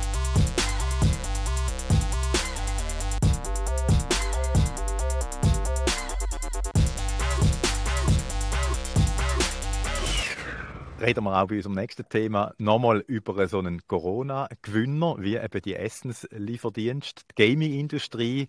[11.02, 15.76] reden wir auch bei unserem nächsten Thema nochmal über so einen Corona-Gewinner, wie eben die
[15.76, 17.26] Essenslieferdienst.
[17.32, 18.48] Die Gaming-Industrie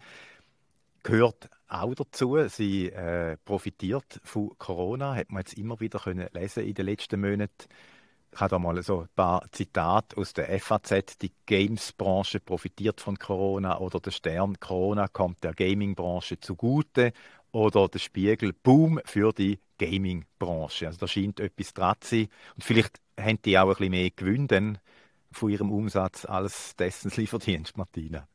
[1.03, 2.37] gehört auch dazu.
[2.49, 7.21] Sie äh, profitiert von Corona, hat man jetzt immer wieder können lesen in den letzten
[7.21, 7.69] Monaten.
[8.33, 11.19] Ich habe da mal so ein paar Zitate aus der FAZ.
[11.19, 17.13] Die Games-Branche profitiert von Corona oder der Stern Corona kommt der Gaming-Branche zugute
[17.53, 20.87] oder der Spiegel Boom für die Gaming-Branche.
[20.87, 22.29] Also da scheint etwas dran zu sein.
[22.55, 24.79] Und vielleicht haben die auch ein bisschen mehr Gewinn
[25.33, 28.27] von ihrem Umsatz als dessen Lieferdienst, Martina.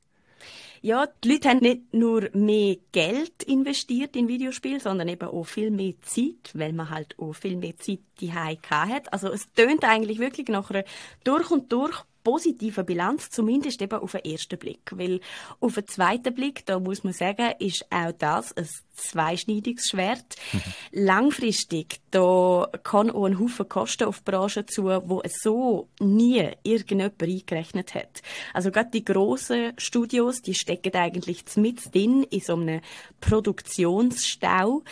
[0.81, 5.71] Ja, die Leute haben nicht nur mehr Geld investiert in Videospiele, sondern eben auch viel
[5.71, 9.11] mehr Zeit, weil man halt auch viel mehr Zeit die hat.
[9.11, 10.83] Also es tönt eigentlich wirklich nach einer
[11.23, 14.91] durch und durch positive Bilanz, zumindest eben auf den ersten Blick.
[14.91, 15.21] Weil
[15.61, 20.35] auf den zweiten Blick, da muss man sagen, ist auch das ein zweischneidiges Schwert.
[20.51, 20.61] Mhm.
[20.91, 26.49] Langfristig, da kann auch ein Haufen Kosten auf die Branche zu, wo es so nie
[26.63, 28.21] irgendjemand eingerechnet hat.
[28.53, 32.81] Also gerade die grossen Studios, die stecken eigentlich mit drin in so einem
[33.21, 34.83] Produktionsstau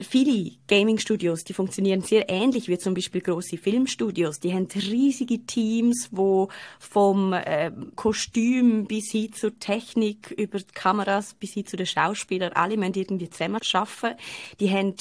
[0.00, 4.40] viele Gaming-Studios, die funktionieren sehr ähnlich wie zum Beispiel große Filmstudios.
[4.40, 11.34] Die haben riesige Teams, wo vom äh, Kostüm bis hin zur Technik, über die Kameras
[11.34, 14.18] bis hin zu den Schauspielern, alle müssen irgendwie zusammen arbeiten.
[14.58, 14.94] Die haben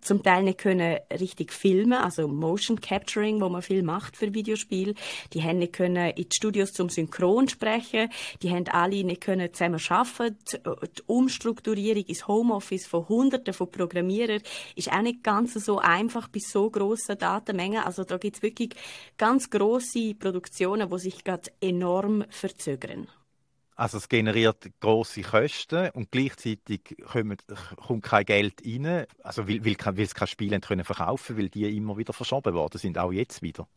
[0.00, 4.94] zum Teil nicht können richtig filmen, also Motion Capturing, wo man viel macht für Videospiele.
[5.32, 8.08] Die haben nicht können in die Studios zum Synchron sprechen.
[8.42, 10.36] Die haben alle nicht können zusammen arbeiten.
[10.54, 14.40] Die Umstrukturierung ins Homeoffice von Hunderten von Programmierern
[14.74, 17.82] ist auch nicht ganz so einfach bei so grossen Datenmengen.
[17.82, 18.74] Also da gibt es wirklich
[19.16, 23.08] ganz große Produktionen, die sich gerade enorm verzögern.
[23.78, 27.44] Also es generiert große Kosten und gleichzeitig kommt,
[27.76, 31.76] kommt kein Geld rein, also weil, weil, weil es keine Spiele können verkaufen weil die
[31.76, 33.68] immer wieder verschoben worden sind, auch jetzt wieder.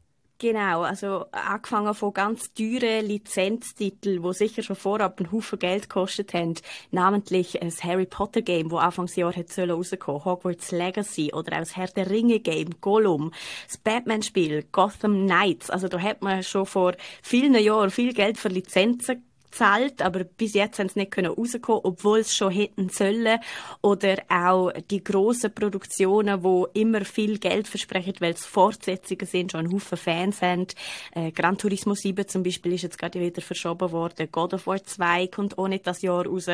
[0.42, 6.34] Genau, also angefangen von ganz teuren Lizenztiteln, wo sicher schon vorab einen Haufen Geld gekostet
[6.34, 6.54] haben,
[6.92, 11.76] namentlich das Harry Potter Game, wo Anfangsjahr hat sollen rauskommen, Hogwarts Legacy oder auch das
[11.76, 13.34] Herr der Ringe Game, Gollum,
[13.68, 18.38] das Batman Spiel, Gotham Knights, also da hat man schon vor vielen Jahren viel Geld
[18.38, 23.40] für Lizenzen gezahlt, aber bis jetzt haben sie nicht rauskommen, obwohl es schon hätten sollen.
[23.82, 29.66] Oder auch die grossen Produktionen, wo immer viel Geld versprechen, weil es Fortsetzungen sind, schon
[29.66, 30.68] ein Haufen Fans haben.
[31.14, 34.30] Äh, Gran Turismo 7 zum Beispiel ist jetzt gerade wieder verschoben worden.
[34.32, 36.48] God of War 2 kommt auch nicht das Jahr raus.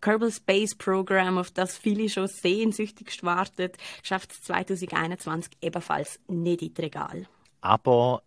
[0.00, 3.70] Kerbal Space Program, auf das viele schon sehnsüchtig warten,
[4.02, 7.26] schafft es 2021 ebenfalls nicht in Regal.
[7.60, 8.22] Aber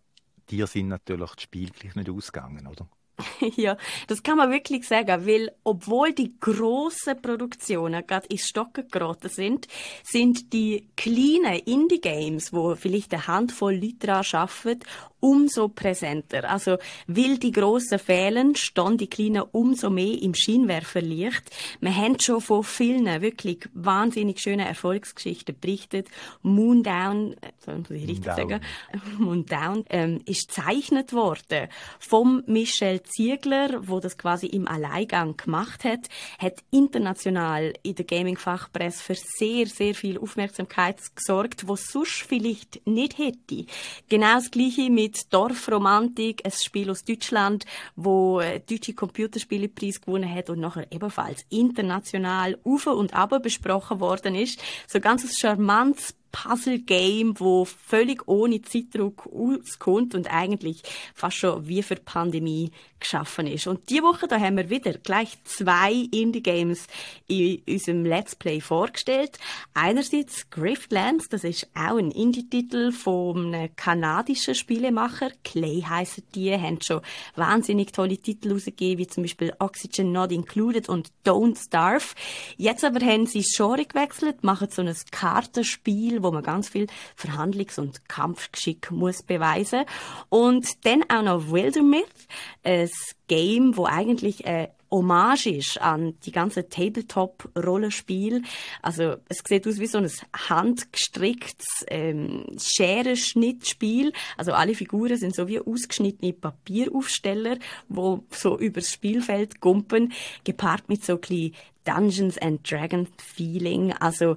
[0.48, 2.88] dir sind natürlich die Spiele gleich nicht ausgegangen, oder?
[3.56, 3.76] ja,
[4.08, 9.68] das kann man wirklich sagen, weil obwohl die großen Produktionen gerade ins Stocken geraten sind,
[10.04, 14.80] sind die kleinen Indie-Games, wo vielleicht eine Handvoll Leute daran arbeiten,
[15.26, 16.48] umso präsenter.
[16.48, 21.42] Also, weil die grossen fehlen, stehen die Kleinen umso mehr im Scheinwerferlicht.
[21.80, 26.08] Wir haben schon von vielen wirklich wahnsinnig schönen Erfolgsgeschichten berichtet.
[26.42, 28.36] Moondown, äh, soll ich richtig Moondown.
[28.36, 28.60] sagen?
[29.18, 36.08] Moondown, ähm, ist gezeichnet worden vom Michel Ziegler, wo das quasi im Alleingang gemacht hat,
[36.38, 43.18] hat international in der Gaming-Fachpresse für sehr, sehr viel Aufmerksamkeit gesorgt, was sonst vielleicht nicht
[43.18, 43.66] hätte.
[44.08, 50.50] Genau das Gleiche mit Dorfromantik, ein Spiel aus Deutschland, wo äh, deutsche Computerspielepreis gewonnen hat
[50.50, 54.60] und nachher ebenfalls international auf und ab besprochen worden ist.
[54.86, 60.82] So ganz ein charmantes Puzzle-Game, wo völlig ohne Zeitdruck auskommt und eigentlich
[61.14, 63.66] fast schon wie für die Pandemie geschaffen ist.
[63.66, 66.86] Und diese Woche da haben wir wieder gleich zwei Indie-Games
[67.28, 69.38] in unserem Let's Play vorgestellt.
[69.74, 75.30] Einerseits Griftlands, das ist auch ein Indie-Titel vom kanadischen Spielemacher.
[75.44, 77.02] Clay heissen die, haben schon
[77.34, 82.14] wahnsinnig tolle Titel rausgegeben, wie zum Beispiel Oxygen Not Included und Don't Starve.
[82.56, 86.86] Jetzt aber haben sie das Genre gewechselt, machen so ein Kartenspiel, wo man ganz viel
[87.16, 89.84] Verhandlungs- und Kampfgeschick muss beweisen.
[90.28, 92.26] Und dann auch noch Wildermyth,
[92.62, 92.90] ein
[93.28, 98.42] Game, wo eigentlich äh, Hommage ist an die ganze Tabletop-Rollenspiel.
[98.82, 100.10] Also es sieht aus wie so ein
[100.48, 104.12] handgestricktes ähm, Scherenschnittspiel.
[104.36, 110.12] Also alle Figuren sind so wie ausgeschnittene Papieraufsteller, wo so übers Spielfeld gumpen,
[110.44, 113.92] gepaart mit so ein bisschen Dungeons and Dragons Feeling.
[113.92, 114.36] Also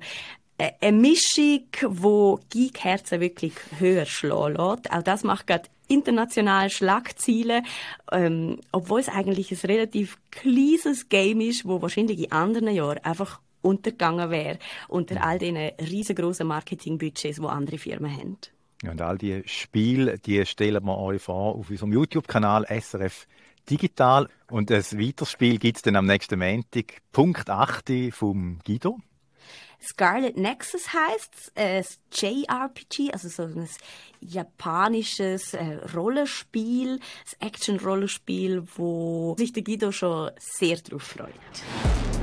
[0.59, 4.91] eine Mischung, wo Geek-Herzen wirklich höher schlagen lässt.
[4.91, 7.63] Auch das macht gerade international Schlagziele,
[8.11, 13.39] ähm, obwohl es eigentlich ein relativ kleines Game ist, wo wahrscheinlich in anderen Jahren einfach
[13.61, 18.37] untergegangen wäre unter all den riesengroßen Marketingbudgets, wo andere Firmen haben.
[18.83, 23.27] Ja, und all die Spiele, die stellen wir euch vor auf unserem YouTube-Kanal SRF
[23.69, 24.29] Digital.
[24.49, 28.99] Und ein weiteres Spiel gibt es dann am nächsten Montag, Punkt 8 vom Guido.
[29.81, 33.69] Scarlet Nexus heißt äh, JRPG, also so ein
[34.19, 36.99] japanisches äh, Rollenspiel,
[37.41, 42.18] ein Action-Rollenspiel, wo sich der Guido schon sehr drauf freut.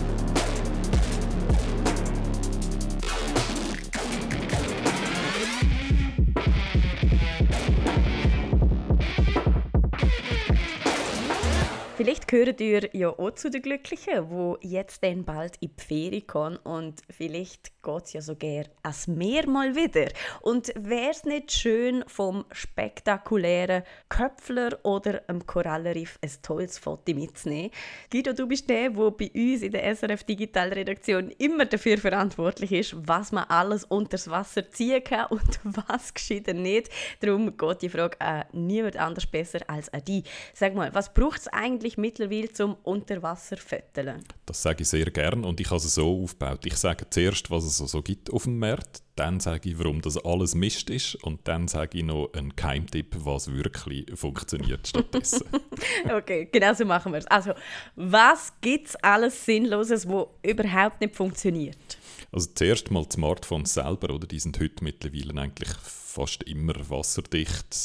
[12.07, 16.25] Vielleicht gehört ihr ja auch zu den Glücklichen, wo jetzt dann bald in die Ferien
[16.25, 20.13] kommen und vielleicht geht es ja sogar als Meer mal wieder.
[20.41, 27.73] Und wäre es nicht schön, vom spektakulären Köpfler oder am Korallenriff ein tolles Foto mitzunehmen?
[28.13, 32.71] Guido, du bist der, der bei uns in der SRF Digital Redaktion immer dafür verantwortlich
[32.71, 36.89] ist, was man alles unters Wasser ziehen kann und was geschieht nicht.
[37.19, 40.23] Darum geht die Frage an niemand anders besser als an dich.
[40.55, 44.25] Sag mal, was braucht es eigentlich mittlerweile zum Unterwasserfötteln?
[44.45, 46.67] Das sage ich sehr gern und ich habe es so aufgebaut.
[46.67, 50.19] Ich sage zuerst, was es so gibt auf dem Markt, dann sage ich, warum das
[50.19, 55.47] alles Mist ist und dann sage ich noch einen Keimtipp, was wirklich funktioniert stattdessen.
[56.13, 57.27] okay, genau so machen wir es.
[57.27, 57.53] Also,
[57.95, 61.99] was gibt es alles Sinnloses, wo überhaupt nicht funktioniert?
[62.33, 64.27] Also zuerst mal die Smartphones selber, oder?
[64.27, 65.71] Die sind heute mittlerweile eigentlich
[66.17, 67.77] fast immer wasserdicht.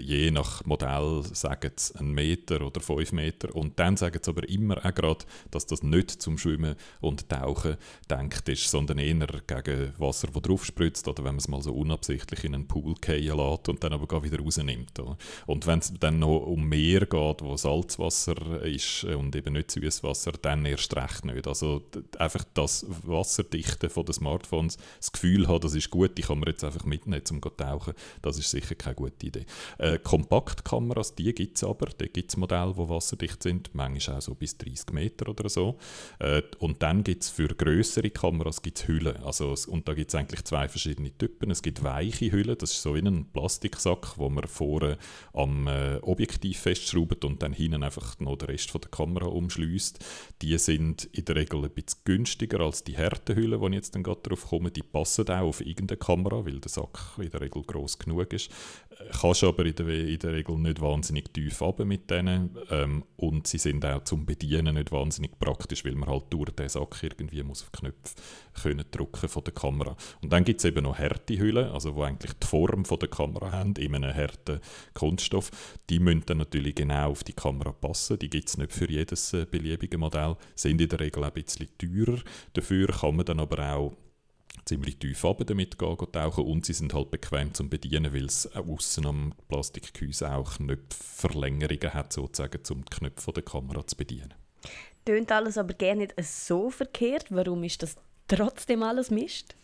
[0.00, 3.54] Je nach Modell sagen sie einen Meter oder fünf Meter.
[3.54, 7.76] Und dann sagen sie aber immer auch gerade, dass das nicht zum Schwimmen und Tauchen
[8.08, 11.74] denkt ist, sondern eher gegen Wasser, das drauf spritzt oder wenn man es mal so
[11.74, 14.98] unabsichtlich in einen Pool fallen lässt und dann aber wieder rausnimmt.
[15.46, 20.32] Und wenn es dann noch um Meer geht, wo Salzwasser ist und eben nicht Süßwasser,
[20.40, 21.46] dann erst recht nicht.
[21.46, 21.82] Also
[22.18, 26.48] einfach das Wasserdichte von den Smartphones, das Gefühl haben, das ist gut, die kann man
[26.48, 29.46] jetzt einfach mitnehmen, um tauchen, das ist sicher keine gute Idee.
[29.78, 34.22] Äh, Kompaktkameras, die gibt es aber, da gibt es Modelle, die wasserdicht sind, manchmal auch
[34.22, 35.78] so bis 30 Meter oder so.
[36.18, 40.14] Äh, und dann gibt es für größere Kameras gibt's Hüllen, also, und da gibt es
[40.14, 41.50] eigentlich zwei verschiedene Typen.
[41.50, 44.98] Es gibt weiche Hüllen, das ist so wie ein Plastiksack, wo man vorne
[45.32, 50.04] am äh, Objektiv festschraubt und dann hinten einfach noch den Rest von der Kamera umschließt.
[50.42, 54.20] Die sind in der Regel ein bisschen günstiger als die Härtehüllen, die ich jetzt gerade
[54.22, 54.70] drauf komme.
[54.70, 58.50] Die passen auch auf irgendeine Kamera, weil der Sack in der Regel groß genug ist.
[59.18, 63.46] Kannst aber in der, in der Regel nicht wahnsinnig tief runter mit denen ähm, und
[63.46, 67.42] sie sind auch zum Bedienen nicht wahnsinnig praktisch, weil man halt durch den Sack irgendwie
[67.42, 68.14] muss auf Knöpfe
[68.62, 69.96] können drücken von der Kamera.
[70.22, 73.52] Und dann gibt es eben noch Härtehüllen, also wo eigentlich die Form von der Kamera
[73.52, 74.60] haben, in einem harten
[74.94, 75.50] Kunststoff.
[75.88, 78.18] Die müssen dann natürlich genau auf die Kamera passen.
[78.18, 81.32] Die gibt es nicht für jedes äh, beliebige Modell, sind in der Regel auch ein
[81.32, 82.20] bisschen teurer.
[82.52, 83.92] Dafür kann man dann aber auch
[84.64, 88.26] ziemlich tief runter damit gehen, gehen tauchen und sie sind halt bequem zum Bedienen, weil
[88.26, 94.34] es außen am Plastikgehäuse auch Knöpfverlängerungen hat, sozusagen, um die Knöpfe der Kamera zu bedienen.
[95.04, 97.26] Tönt alles aber gerne nicht so verkehrt.
[97.30, 97.96] Warum ist das
[98.28, 99.54] trotzdem alles Mist?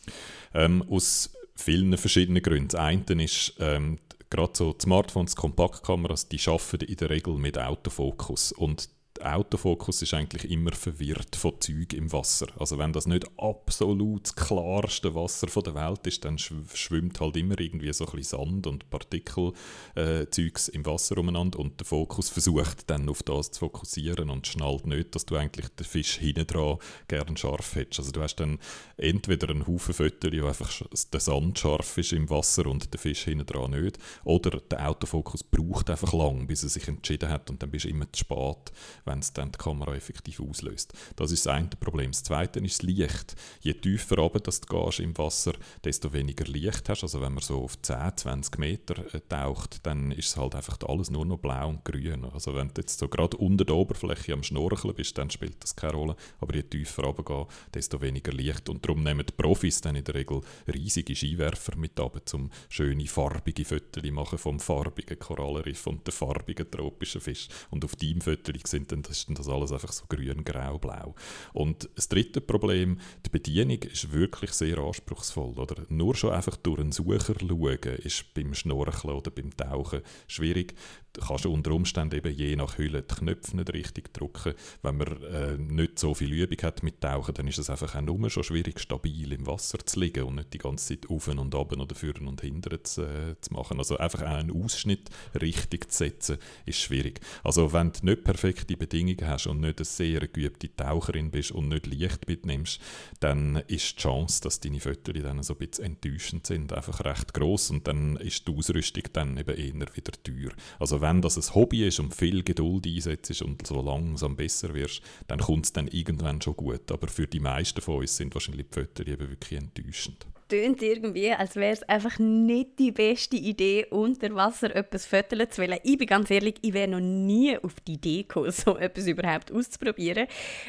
[0.54, 2.68] Ähm, aus vielen verschiedenen Gründen.
[2.68, 3.98] Das eine ist, ähm,
[4.30, 8.88] gerade so Smartphones, Kompaktkameras, die arbeiten in der Regel mit Autofokus und
[9.22, 12.46] Autofokus ist eigentlich immer verwirrt von Zeug im Wasser.
[12.59, 17.59] Also wenn das nicht absolut das klarste Wasser der Welt ist, dann schwimmt halt immer
[17.59, 22.88] irgendwie so ein bisschen Sand und Partikelzeugs äh, im Wasser umeinander und der Fokus versucht
[22.90, 26.79] dann auf das zu fokussieren und schnallt nicht, dass du eigentlich den Fisch hinten dran
[27.09, 28.00] gern scharf hättest.
[28.00, 28.59] Also du hast dann
[28.96, 33.24] entweder einen Haufen Fotos, wo einfach der Sand scharf ist im Wasser und der Fisch
[33.24, 37.62] hinten dran nicht, oder der Autofokus braucht einfach lang, bis er sich entschieden hat und
[37.62, 38.72] dann bist du immer zu spät
[39.06, 40.92] wenn es dann die Kamera effektiv auslöst.
[41.16, 42.10] Das ist das eine Problem.
[42.10, 43.36] Das zweite ist das Licht.
[43.60, 45.52] Je tiefer runter du gehst im Wasser,
[45.84, 47.02] desto weniger Licht hast.
[47.02, 50.78] Also wenn man so auf 10, 20 Meter äh, taucht, dann ist es halt einfach
[50.86, 52.24] alles nur noch blau und grün.
[52.24, 55.76] Also wenn du jetzt so gerade unter der Oberfläche am Schnorcheln bist, dann spielt das
[55.76, 56.16] keine Rolle.
[56.40, 58.68] Aber je tiefer runter gehst, desto weniger Licht.
[58.68, 60.40] Und darum nehmen die Profis dann in der Regel
[60.72, 66.70] riesige Skiwerfer mit runter, um schöne farbige Fotos machen vom farbigen Korallenriff und den farbigen
[66.70, 67.48] tropischen Fisch.
[67.70, 71.14] Und auf deinem Foto sind dann ist das alles einfach so grün, grau, blau.
[71.52, 75.59] Und das dritte Problem, die Bedienung ist wirklich sehr anspruchsvoll.
[75.59, 75.85] Oder?
[75.88, 80.74] Nur schon einfach durch einen Sucher schauen, ist beim Schnorcheln oder beim Tauchen schwierig.
[81.16, 84.52] Du kannst unter Umständen eben je nach Hülle die Knöpfe nicht richtig drücken.
[84.83, 88.02] Wenn man äh, nicht so viel Übung hat mit Tauchen, dann ist es einfach auch
[88.02, 91.55] nur schon schwierig, stabil im Wasser zu liegen und nicht die ganze Zeit auf und
[91.55, 93.79] ab oder führen und hindern zu, äh, zu machen.
[93.79, 95.09] Also einfach auch einen Ausschnitt
[95.40, 97.20] richtig zu setzen, ist schwierig.
[97.42, 101.68] Also wenn du nicht perfekte Bedingungen hast und nicht eine sehr geübte Taucherin bist und
[101.68, 102.79] nicht Licht mitnimmst,
[103.20, 107.33] dann ist die Chance, dass deine Fotos dann so ein bisschen enttäuschend sind, einfach recht
[107.33, 110.52] groß und dann ist die Ausrüstung dann eben eher wieder teuer.
[110.79, 115.02] Also wenn das ein Hobby ist und viel Geduld einsetzt und so langsam besser wirst,
[115.28, 116.90] dann kommt es dann irgendwann schon gut.
[116.90, 121.32] Aber für die meisten von uns sind wahrscheinlich die Fotos eben wirklich enttäuschend tönt irgendwie,
[121.32, 125.78] als wäre es einfach nicht die beste Idee, unter Wasser etwas föteln zu wollen.
[125.82, 129.52] Ich bin ganz ehrlich, ich wäre noch nie auf die Idee gekommen, so etwas überhaupt
[129.52, 130.26] auszuprobieren.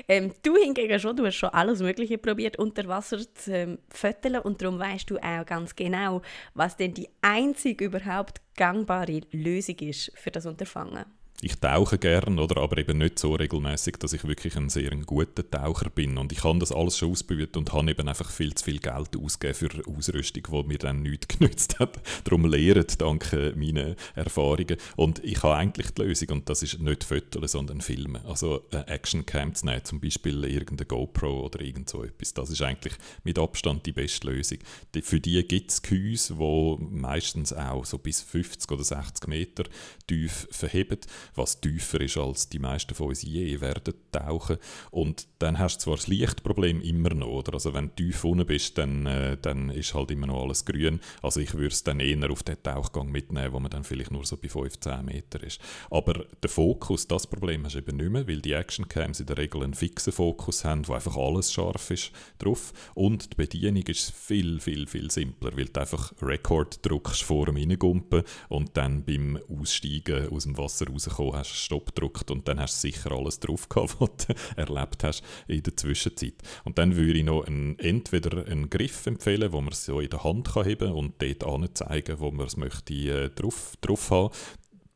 [0.08, 4.40] Ähm, du hingegen schon, du hast schon alles Mögliche probiert, unter Wasser zu ähm, föteln
[4.40, 6.22] und darum weißt du auch ganz genau,
[6.54, 12.62] was denn die einzig überhaupt gangbare Lösung ist für das Unterfangen ich tauche gern, oder,
[12.62, 16.18] aber eben nicht so regelmäßig, dass ich wirklich ein sehr guter Taucher bin.
[16.18, 19.16] Und ich habe das alles schon ausprobiert und habe eben einfach viel zu viel Geld
[19.16, 22.00] ausgegeben für Ausrüstung, die mir dann nichts genützt hat.
[22.24, 24.78] Darum lehrt dank meinen Erfahrungen.
[24.96, 28.26] Und ich habe eigentlich die Lösung, und das ist nicht Fotos, sondern Filmen.
[28.26, 32.34] Also äh, Actioncam zu nehmen, zum Beispiel irgendeine GoPro oder irgend so etwas.
[32.34, 34.58] Das ist eigentlich mit Abstand die beste Lösung.
[35.04, 39.66] Für die gibt es Gehäuse, die meistens auch so bis 50 oder 60 Meter
[40.08, 40.98] tief verheben
[41.36, 44.58] was tiefer ist, als die meisten von uns je werden tauchen.
[44.92, 47.54] Und dann hast du zwar das Lichtproblem immer noch, oder?
[47.54, 51.00] Also wenn du tief unten bist, dann, äh, dann ist halt immer noch alles grün.
[51.22, 54.26] Also ich würde es dann eher auf den Tauchgang mitnehmen, wo man dann vielleicht nur
[54.26, 55.60] so bei 15 Meter ist.
[55.90, 59.38] Aber der Fokus, das Problem hast du eben nicht mehr, weil die Actioncams in der
[59.38, 62.74] Regel einen fixen Fokus haben, wo einfach alles scharf ist drauf.
[62.94, 67.58] Und die Bedienung ist viel, viel, viel simpler, weil du einfach Record drückst vor dem
[67.58, 72.60] Reingumpen und dann beim Aussteigen aus dem Wasser rauskommen gekommen, hast Stopp gedrückt und dann
[72.60, 76.36] hast du sicher alles drauf gehabt, was du erlebt hast in der Zwischenzeit.
[76.64, 80.24] Und dann würde ich noch einen, entweder einen Griff empfehlen, wo man so in der
[80.24, 84.30] Hand kann heben und dort anzeigen, wo man es möchte äh, drauf, drauf haben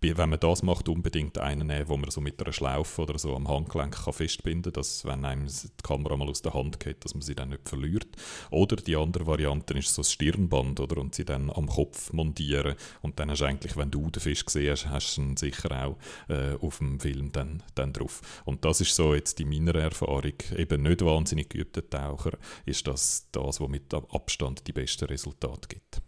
[0.01, 3.35] wenn man das macht, unbedingt einen nehmen, wo man so mit einer Schlaufe oder so
[3.35, 7.05] am Handgelenk kann festbinden kann, dass wenn einem die Kamera mal aus der Hand geht,
[7.05, 8.07] dass man sie dann nicht verliert.
[8.49, 12.75] Oder die andere Variante ist so ein Stirnband oder, und sie dann am Kopf montieren
[13.01, 15.85] und dann hast du eigentlich, wenn du den Fisch gesehen hast, hast du ihn sicher
[15.85, 15.97] auch
[16.29, 18.21] äh, auf dem Film dann, dann drauf.
[18.45, 23.27] Und das ist so jetzt in meiner Erfahrung, eben nicht wahnsinnig geübter Taucher, ist das
[23.31, 26.01] das, was mit Abstand die besten Resultate gibt.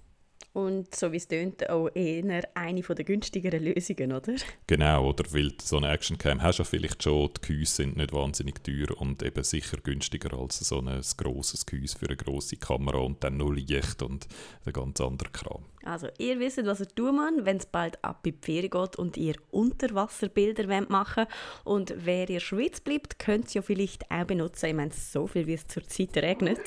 [0.53, 4.35] Und so wie es tönt, auch eher eine der günstigeren Lösungen, oder?
[4.67, 8.13] Genau, oder weil so eine Actioncam hast du ja vielleicht schon, die Gehäuse sind nicht
[8.13, 12.99] wahnsinnig teuer und eben sicher günstiger als so ein grosses Gehäuse für eine grosse Kamera
[12.99, 14.27] und dann nur Licht und
[14.65, 15.63] ein ganz anderer Kram.
[15.85, 18.95] Also ihr wisst, was ihr tun müsst, wenn es bald ab in die Ferien geht
[18.95, 21.65] und ihr Unterwasserbilder machen wollt.
[21.65, 24.67] Und wer ihr Schweiz bleibt, könnt ihr ja vielleicht auch benutzen.
[24.67, 26.61] Ich meine, so viel wie es zurzeit regnet.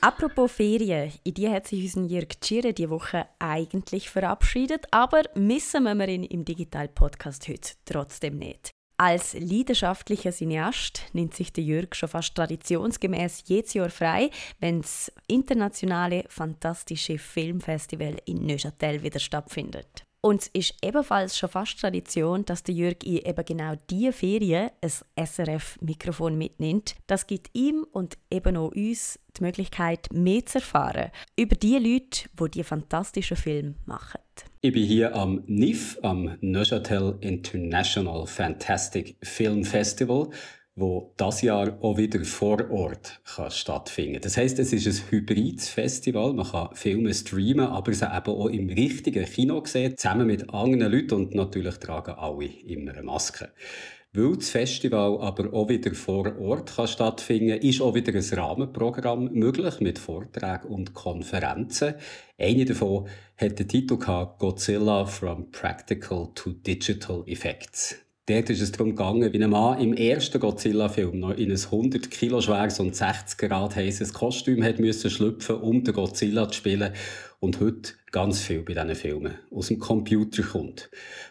[0.00, 5.82] Apropos Ferien, in die hat sich unser Jörg Tschirre die Woche eigentlich verabschiedet, aber missen
[5.82, 8.70] wir ihn im Digital Podcast heute trotzdem nicht.
[8.96, 14.30] Als leidenschaftlicher Cineast nimmt sich der Jörg schon fast traditionsgemäß jedes Jahr frei,
[14.60, 20.04] wenn das internationale fantastische Filmfestival in Neuchâtel wieder stattfindet.
[20.20, 24.70] Und es ist ebenfalls schon fast Tradition, dass der Jörg in eben genau diese Ferien
[24.80, 26.96] ein SRF-Mikrofon mitnimmt.
[27.06, 32.28] Das gibt ihm und eben auch uns die Möglichkeit, mehr zu erfahren über die Leute,
[32.40, 34.20] die diese fantastischen Filme machen.
[34.60, 40.30] Ich bin hier am NIF, am Neuchâtel International Fantastic Film Festival
[40.78, 45.68] wo das Jahr auch wieder vor Ort kann stattfinden Das heißt, es ist ein hybrides
[45.68, 46.32] Festival.
[46.32, 50.92] Man kann Filme streamen, aber sie eben auch im richtigen Kino sehen, zusammen mit anderen
[50.92, 53.50] Leuten und natürlich tragen alle immer eine Maske.
[54.12, 59.32] Weil das Festival aber auch wieder vor Ort kann stattfinden ist auch wieder ein Rahmenprogramm
[59.32, 61.94] möglich mit Vorträgen und Konferenzen.
[62.38, 63.06] Eine davon
[63.36, 68.07] hat den Titel Godzilla from Practical to Digital Effects.
[68.28, 72.10] Dort ist es darum gegangen, wie ein Mann im ersten Godzilla-Film noch in ein 100
[72.10, 76.92] Kilo schweres und 60 Grad heißes Kostüm hat müssen schlüpfen, um den Godzilla zu spielen.
[77.40, 80.90] Und heute ganz viel bei diesen Filmen aus dem Computer kommt.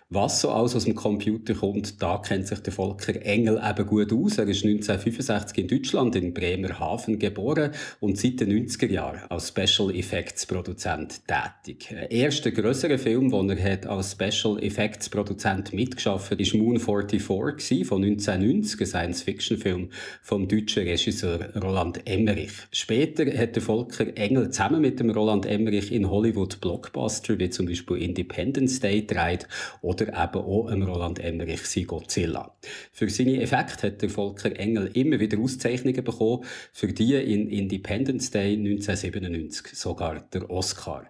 [0.10, 4.14] Was so alles aus dem Computer kommt, da kennt sich der Volker Engel eben gut
[4.14, 4.38] aus.
[4.38, 9.94] Er ist 1965 in Deutschland in Bremerhaven geboren und seit den 90er Jahren als Special
[9.94, 11.90] Effects Produzent tätig.
[11.92, 17.86] Der erste größere Film, den er hat als Special Effects Produzent mitgeschafft war Moon 44
[17.86, 19.90] von 1990, ein Science-Fiction-Film
[20.22, 22.54] vom deutschen Regisseur Roland Emmerich.
[22.72, 27.66] Später hat der Volker Engel zusammen mit dem Roland Emmerich in Hollywood Blockbuster wie zum
[27.66, 29.48] Beispiel Independence Day dreht
[29.82, 32.54] oder eben auch im Roland Emmerich sein Godzilla.
[32.92, 36.44] Für seine Effekte hat der Volker Engel immer wieder Auszeichnungen bekommen,
[36.74, 41.10] für die in Independence Day 1997 sogar der Oscar.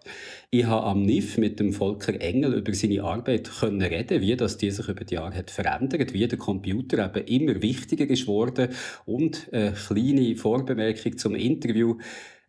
[0.51, 4.57] Ich habe am NIF mit dem Volker Engel über seine Arbeit können reden, wie das
[4.57, 9.49] die sich über die Jahre hat verändert, wie der Computer eben immer wichtiger ist und
[9.51, 11.97] eine kleine Vorbemerkung zum Interview.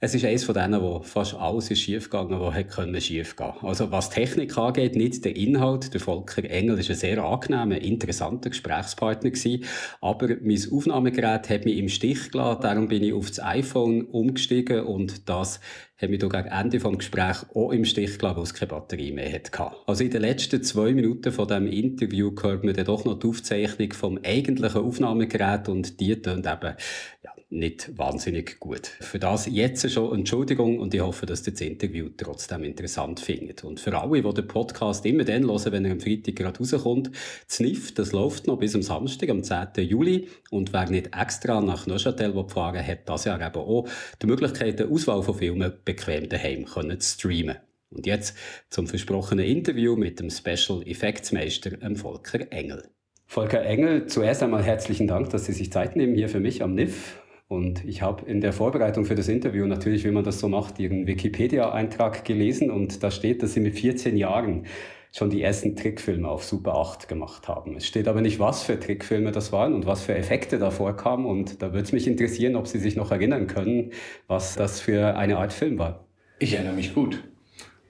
[0.01, 3.55] Es ist eines von denen, wo fast alles ist schiefgegangen, was hätte können schiefgehen.
[3.63, 5.93] Also was Technik angeht, nicht der Inhalt.
[5.93, 9.65] Der Volker Engel ist ein sehr angenehmer, interessanter Gesprächspartner gewesen.
[10.01, 12.61] Aber mein Aufnahmegerät hat mich im Stich gelassen.
[12.63, 15.59] Darum bin ich auf das iPhone umgestiegen und das
[16.01, 19.33] hat mich gegen Ende des Gesprächs auch im Stich gelassen, weil es keine Batterie mehr
[19.33, 19.73] hatte.
[19.89, 23.27] Also in den letzten zwei Minuten von diesem Interview hört man dann doch noch die
[23.27, 26.77] Aufzeichnung vom eigentlichen Aufnahmegerät und die tönt eben
[27.25, 28.87] ja, nicht wahnsinnig gut.
[28.87, 33.65] Für das jetzt schon Entschuldigung und ich hoffe, dass ihr das Interview trotzdem interessant findet.
[33.65, 37.11] Und für alle, die den Podcast immer dann hören, wenn er am Freitag gerade rauskommt,
[37.47, 39.69] das NIF, das läuft noch bis am Samstag, am 10.
[39.77, 40.29] Juli.
[40.51, 43.89] Und wer nicht extra nach Neuchâtel fahren hat das ja eben auch
[44.21, 47.57] die Möglichkeit, eine Auswahl von Filmen bequem daheim zu streamen.
[47.91, 48.37] Und jetzt
[48.69, 52.91] zum versprochenen Interview mit dem Special Effects Meister Volker Engel.
[53.27, 56.75] Volker Engel, zuerst einmal herzlichen Dank, dass Sie sich Zeit nehmen hier für mich am
[56.75, 57.19] NIF.
[57.49, 60.79] Und ich habe in der Vorbereitung für das Interview natürlich, wie man das so macht,
[60.79, 64.67] Ihren Wikipedia-Eintrag gelesen und da steht, dass Sie mit 14 Jahren
[65.13, 67.77] schon die ersten Trickfilme auf Super 8 gemacht haben.
[67.77, 71.25] Es steht aber nicht, was für Trickfilme das waren und was für Effekte da vorkamen.
[71.25, 73.93] Und da würde es mich interessieren, ob Sie sich noch erinnern können,
[74.27, 76.05] was das für eine Art Film war.
[76.39, 77.25] Ich erinnere mich gut.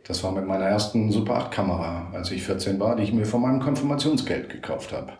[0.06, 3.26] Das war mit meiner ersten Super 8 Kamera, als ich 14 war, die ich mir
[3.26, 5.14] von meinem Konfirmationsgeld gekauft habe.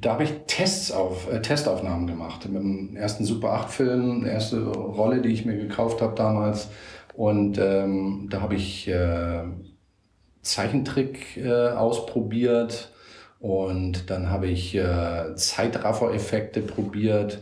[0.00, 2.48] Da habe ich Tests auf, äh, Testaufnahmen gemacht.
[2.48, 6.68] Mit dem ersten Super 8 Film, erste Rolle, die ich mir gekauft habe damals.
[7.14, 9.42] Und ähm, da habe ich äh,
[10.42, 12.92] Zeichentrick äh, ausprobiert
[13.40, 17.40] und dann habe ich äh, Zeitraffer-Effekte probiert,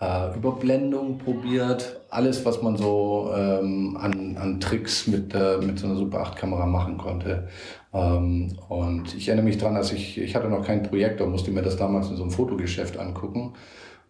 [0.00, 5.86] äh, Überblendung probiert, alles, was man so ähm, an, an Tricks mit, äh, mit so
[5.86, 7.48] einer Super 8 Kamera machen konnte.
[7.94, 11.62] Ähm, und ich erinnere mich dran, dass ich, ich hatte noch keinen Projektor, musste mir
[11.62, 13.54] das damals in so einem Fotogeschäft angucken.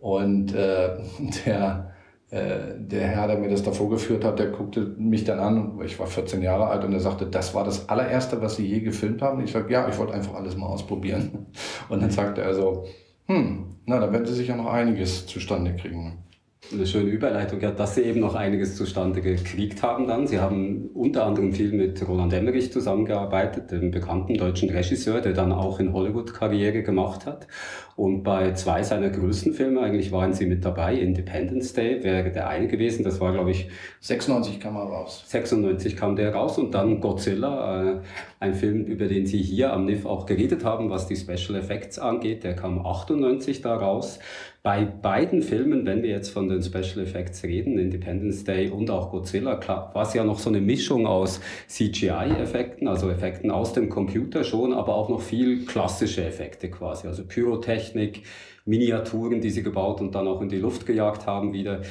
[0.00, 0.96] Und äh,
[1.46, 1.92] der,
[2.30, 6.00] äh, der Herr, der mir das da vorgeführt hat, der guckte mich dann an, ich
[6.00, 9.22] war 14 Jahre alt und er sagte, das war das allererste, was Sie je gefilmt
[9.22, 9.42] haben.
[9.44, 11.46] Ich sagte, ja, ich wollte einfach alles mal ausprobieren.
[11.88, 12.86] Und dann sagte er so,
[13.26, 16.25] hm, na, da werden Sie sicher noch einiges zustande kriegen
[16.72, 20.26] eine schöne Überleitung, ja, dass Sie eben noch einiges zustande gekriegt haben dann.
[20.26, 25.52] Sie haben unter anderem viel mit Roland Emmerich zusammengearbeitet, dem bekannten deutschen Regisseur, der dann
[25.52, 27.46] auch in Hollywood Karriere gemacht hat.
[27.94, 30.96] Und bei zwei seiner größten Filme eigentlich waren Sie mit dabei.
[30.96, 33.68] Independence Day wäre der eine gewesen, das war glaube ich...
[34.00, 35.24] 96 kam er raus.
[35.26, 38.00] 96 kam der raus und dann Godzilla, äh,
[38.38, 41.98] ein Film, über den Sie hier am NIF auch geredet haben, was die Special Effects
[41.98, 44.18] angeht, der kam 98 da raus.
[44.66, 49.12] Bei beiden Filmen, wenn wir jetzt von den Special Effects reden, Independence Day und auch
[49.12, 54.42] Godzilla, war es ja noch so eine Mischung aus CGI-Effekten, also Effekten aus dem Computer
[54.42, 58.24] schon, aber auch noch viel klassische Effekte quasi, also Pyrotechnik,
[58.64, 61.82] Miniaturen, die sie gebaut und dann auch in die Luft gejagt haben wieder.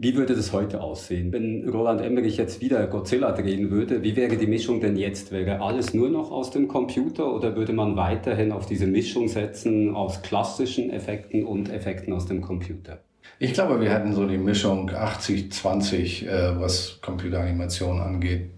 [0.00, 1.32] Wie würde das heute aussehen?
[1.32, 5.32] Wenn Roland Emmerich jetzt wieder Godzilla drehen würde, wie wäre die Mischung denn jetzt?
[5.32, 9.96] Wäre alles nur noch aus dem Computer oder würde man weiterhin auf diese Mischung setzen
[9.96, 13.00] aus klassischen Effekten und Effekten aus dem Computer?
[13.40, 18.50] Ich glaube, wir hätten so die Mischung 80-20, äh, was Computeranimation angeht.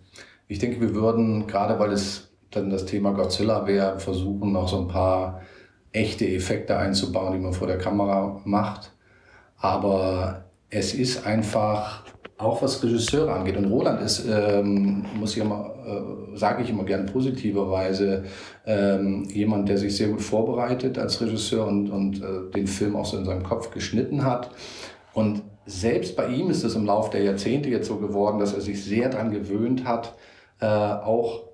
[0.47, 4.83] Ich denke, wir würden, gerade weil es dann das Thema Godzilla wäre, versuchen, noch so
[4.83, 5.41] ein paar
[5.91, 8.93] echte Effekte einzubauen, die man vor der Kamera macht.
[9.57, 12.05] Aber es ist einfach
[12.39, 13.57] auch was Regisseure angeht.
[13.57, 18.25] Und Roland ist, ähm, muss ich immer, äh, sage ich immer gern positiverweise,
[18.67, 23.05] ähm, jemand, der sich sehr gut vorbereitet als Regisseur und, und äh, den Film auch
[23.05, 24.51] so in seinem Kopf geschnitten hat.
[25.13, 28.61] Und selbst bei ihm ist es im Laufe der Jahrzehnte jetzt so geworden, dass er
[28.61, 30.15] sich sehr daran gewöhnt hat,
[30.61, 31.45] äh, auch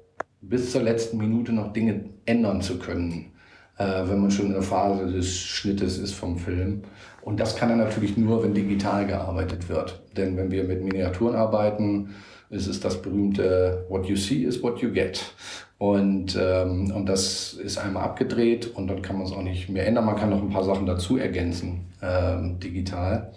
[0.41, 3.33] bis zur letzten Minute noch Dinge ändern zu können,
[3.79, 6.83] äh, wenn man schon in der Phase des Schnittes ist vom Film.
[7.27, 10.01] Und das kann er natürlich nur, wenn digital gearbeitet wird.
[10.17, 12.15] Denn wenn wir mit Miniaturen arbeiten,
[12.51, 15.35] ist es das berühmte What you see is what you get.
[15.77, 19.89] Und, ähm, und das ist einmal abgedreht und dann kann man es auch nicht mehr
[19.89, 20.05] ändern.
[20.05, 23.33] Man kann noch ein paar Sachen dazu ergänzen, ähm, digital.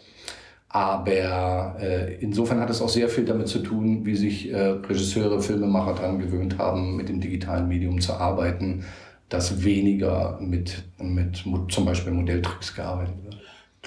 [0.67, 5.41] Aber äh, insofern hat es auch sehr viel damit zu tun, wie sich äh, Regisseure,
[5.41, 8.85] Filmemacher daran gewöhnt haben, mit dem digitalen Medium zu arbeiten,
[9.29, 13.38] dass weniger mit, mit zum Beispiel Modelltricks gearbeitet wird.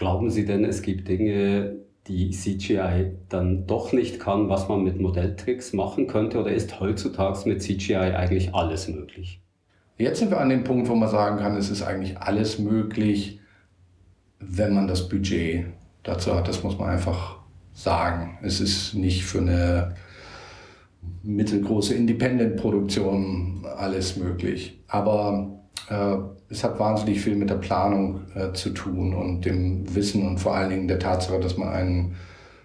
[0.02, 1.76] Glauben Sie denn, es gibt Dinge,
[2.08, 6.40] die CGI dann doch nicht kann, was man mit Modelltricks machen könnte?
[6.40, 9.40] Oder ist heutzutage mit CGI eigentlich alles möglich?
[9.98, 13.38] Jetzt sind wir an dem Punkt, wo man sagen kann, es ist eigentlich alles möglich,
[14.40, 15.66] wenn man das Budget
[16.02, 16.48] dazu hat.
[16.48, 17.36] Das muss man einfach
[17.72, 18.38] sagen.
[18.42, 19.94] Es ist nicht für eine
[21.22, 24.80] mittelgroße Independent-Produktion alles möglich.
[24.88, 26.16] Aber äh,
[26.48, 30.54] es hat wahnsinnig viel mit der Planung äh, zu tun und dem Wissen und vor
[30.54, 32.16] allen Dingen der Tatsache, dass man einen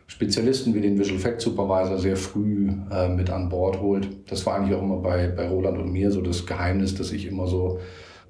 [0.08, 4.08] Spezialisten wie den Visual Effect Supervisor sehr früh äh, mit an Bord holt.
[4.30, 7.28] Das war eigentlich auch immer bei, bei Roland und mir so das Geheimnis, dass ich
[7.28, 7.80] immer so,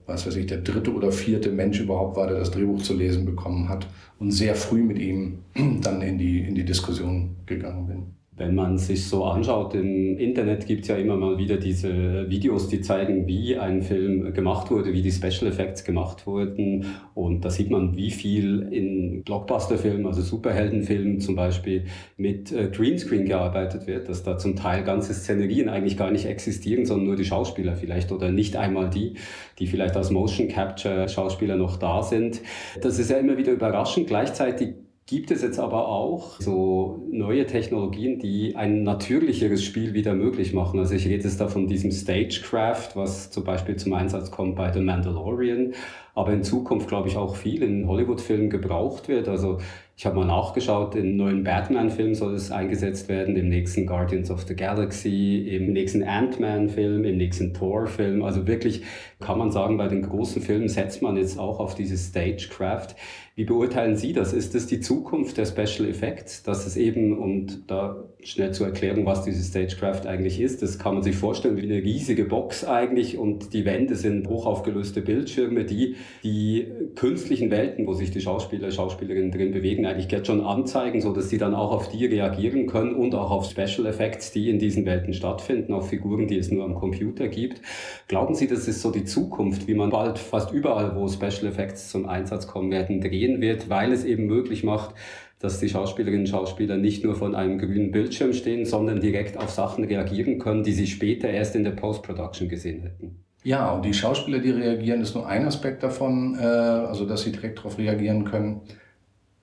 [0.07, 3.25] was weiß ich, der dritte oder vierte Mensch überhaupt war, der das Drehbuch zu lesen
[3.25, 3.87] bekommen hat
[4.19, 5.39] und sehr früh mit ihm
[5.81, 8.16] dann in die, in die Diskussion gegangen bin.
[8.37, 12.67] Wenn man sich so anschaut, im Internet gibt es ja immer mal wieder diese Videos,
[12.67, 16.85] die zeigen, wie ein Film gemacht wurde, wie die Special Effects gemacht wurden.
[17.15, 21.85] Und da sieht man, wie viel in Blockbuster-Filmen, also Superheldenfilmen zum Beispiel,
[22.15, 26.85] mit äh, Greenscreen gearbeitet wird, dass da zum Teil ganze Szenerien eigentlich gar nicht existieren,
[26.85, 29.15] sondern nur die Schauspieler vielleicht oder nicht einmal die,
[29.57, 32.41] die vielleicht als Motion Capture Schauspieler noch da sind.
[32.81, 34.05] Das ist ja immer wieder überraschend.
[34.05, 34.75] Gleichzeitig
[35.07, 40.79] gibt es jetzt aber auch so neue Technologien, die ein natürlicheres Spiel wieder möglich machen.
[40.79, 44.69] Also ich rede jetzt da von diesem Stagecraft, was zum Beispiel zum Einsatz kommt bei
[44.71, 45.73] The Mandalorian,
[46.13, 49.29] aber in Zukunft, glaube ich, auch viel in Hollywood-Filmen gebraucht wird.
[49.29, 49.59] Also
[49.95, 54.41] ich habe mal nachgeschaut, im neuen Batman-Film soll es eingesetzt werden, im nächsten Guardians of
[54.41, 58.23] the Galaxy, im nächsten Ant-Man-Film, im nächsten Thor-Film.
[58.23, 58.83] Also wirklich
[59.21, 62.89] kann man sagen, bei den großen Filmen setzt man jetzt auch auf dieses Stagecraft.
[63.37, 64.33] Wie beurteilen Sie das?
[64.33, 69.05] Ist das die Zukunft der Special Effects, dass es eben, und da schnell zur Erklärung,
[69.05, 73.15] was dieses Stagecraft eigentlich ist, das kann man sich vorstellen wie eine riesige Box eigentlich
[73.15, 76.65] und die Wände sind hochaufgelöste Bildschirme, die die
[76.95, 81.29] künstlichen Welten, wo sich die Schauspieler, Schauspielerinnen drin bewegen, eigentlich jetzt schon anzeigen, so dass
[81.29, 84.87] sie dann auch auf die reagieren können und auch auf Special Effects, die in diesen
[84.87, 87.61] Welten stattfinden, auf Figuren, die es nur am Computer gibt.
[88.07, 91.91] Glauben Sie, das ist so die Zukunft, wie man bald fast überall, wo Special Effects
[91.91, 94.95] zum Einsatz kommen werden, drehen gehen wird, weil es eben möglich macht,
[95.39, 99.51] dass die Schauspielerinnen und Schauspieler nicht nur von einem grünen Bildschirm stehen, sondern direkt auf
[99.51, 103.23] Sachen reagieren können, die sie später erst in der Post-Production gesehen hätten.
[103.43, 107.31] Ja, und die Schauspieler, die reagieren, ist nur ein Aspekt davon, äh, also dass sie
[107.31, 108.61] direkt darauf reagieren können.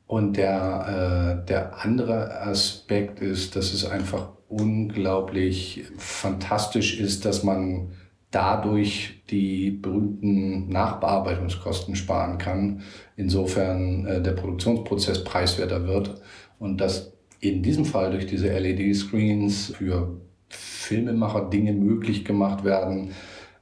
[0.07, 7.93] Und der, äh, der andere Aspekt ist, dass es einfach unglaublich fantastisch ist, dass man
[8.35, 12.83] dadurch die berühmten Nachbearbeitungskosten sparen kann,
[13.17, 16.21] insofern äh, der Produktionsprozess preiswerter wird
[16.59, 23.11] und dass in diesem Fall durch diese LED-Screens für Filmemacher Dinge möglich gemacht werden.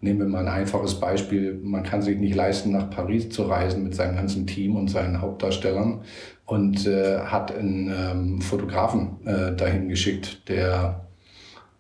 [0.01, 1.61] Nehmen wir mal ein einfaches Beispiel.
[1.63, 5.21] Man kann sich nicht leisten, nach Paris zu reisen mit seinem ganzen Team und seinen
[5.21, 6.01] Hauptdarstellern
[6.47, 11.09] und äh, hat einen ähm, Fotografen äh, dahin geschickt, der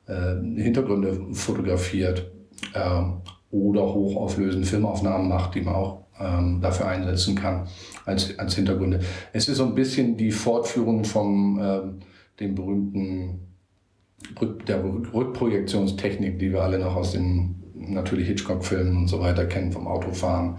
[0.06, 2.31] äh, Hintergründe fotografiert
[2.74, 3.18] ähm,
[3.50, 7.68] oder hochauflösende Filmaufnahmen macht, die man auch ähm, dafür einsetzen kann
[8.04, 9.00] als, als Hintergründe.
[9.32, 11.98] Es ist so ein bisschen die Fortführung vom ähm,
[12.40, 13.40] dem berühmten
[14.40, 19.72] Rück, der Rückprojektionstechnik, die wir alle noch aus den natürlich Hitchcock-Filmen und so weiter kennen
[19.72, 20.56] vom Autofahren.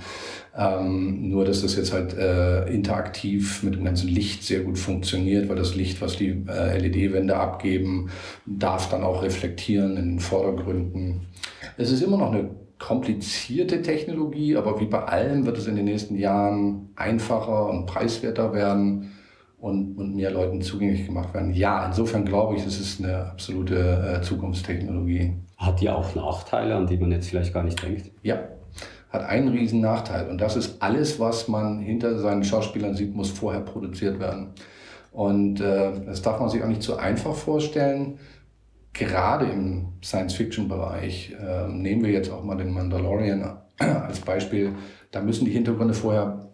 [0.56, 5.50] Ähm, nur, dass das jetzt halt äh, interaktiv mit dem ganzen Licht sehr gut funktioniert,
[5.50, 8.10] weil das Licht, was die äh, LED-Wände abgeben,
[8.46, 11.22] darf dann auch reflektieren in den Vordergründen.
[11.78, 15.86] Es ist immer noch eine komplizierte Technologie, aber wie bei allem wird es in den
[15.86, 19.14] nächsten Jahren einfacher und preiswerter werden
[19.58, 21.54] und, und mehr Leuten zugänglich gemacht werden.
[21.54, 25.36] Ja, insofern glaube ich, es ist eine absolute äh, Zukunftstechnologie.
[25.66, 28.12] Hat die auch Nachteile, an die man jetzt vielleicht gar nicht denkt?
[28.22, 28.40] Ja,
[29.10, 33.30] hat einen riesen Nachteil und das ist alles, was man hinter seinen Schauspielern sieht, muss
[33.30, 34.50] vorher produziert werden.
[35.12, 38.20] Und äh, das darf man sich auch nicht zu einfach vorstellen.
[38.94, 44.74] Gerade im Science-Fiction-Bereich äh, nehmen wir jetzt auch mal den Mandalorian als Beispiel.
[45.12, 46.50] Da müssen die Hintergründe vorher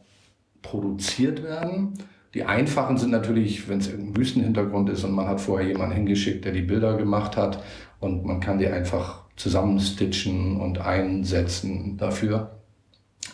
[0.62, 1.94] produziert werden
[2.34, 6.46] die einfachen sind natürlich, wenn es ein Wüstenhintergrund ist und man hat vorher jemanden hingeschickt,
[6.46, 7.64] der die Bilder gemacht hat
[8.00, 12.60] und man kann die einfach zusammenstitchen und einsetzen dafür.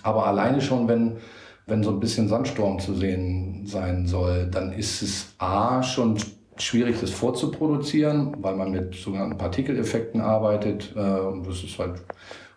[0.03, 1.17] Aber alleine schon, wenn,
[1.65, 6.17] wenn so ein bisschen Sandsturm zu sehen sein soll, dann ist es A schon
[6.57, 10.93] schwierig, das vorzuproduzieren, weil man mit sogenannten Partikeleffekten arbeitet.
[10.95, 12.03] Äh, das ist halt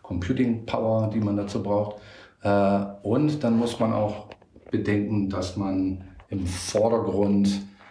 [0.03, 1.97] Computing Power, die man dazu braucht.
[2.43, 4.27] Äh, und dann muss man auch
[4.71, 7.49] bedenken, dass man im Vordergrund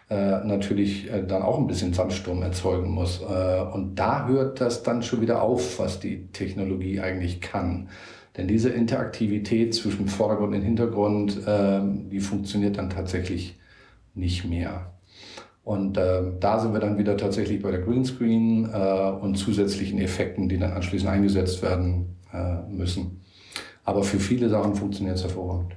[0.09, 3.21] äh, natürlich äh, dann auch ein bisschen Sandsturm erzeugen muss.
[3.21, 7.89] Äh, und da hört das dann schon wieder auf, was die Technologie eigentlich kann.
[8.37, 13.59] Denn diese Interaktivität zwischen Vordergrund und Hintergrund, ähm, die funktioniert dann tatsächlich
[14.13, 14.93] nicht mehr.
[15.63, 20.47] Und äh, da sind wir dann wieder tatsächlich bei der Greenscreen äh, und zusätzlichen Effekten,
[20.47, 23.21] die dann anschließend eingesetzt werden äh, müssen.
[23.83, 25.75] Aber für viele Sachen funktioniert es hervorragend.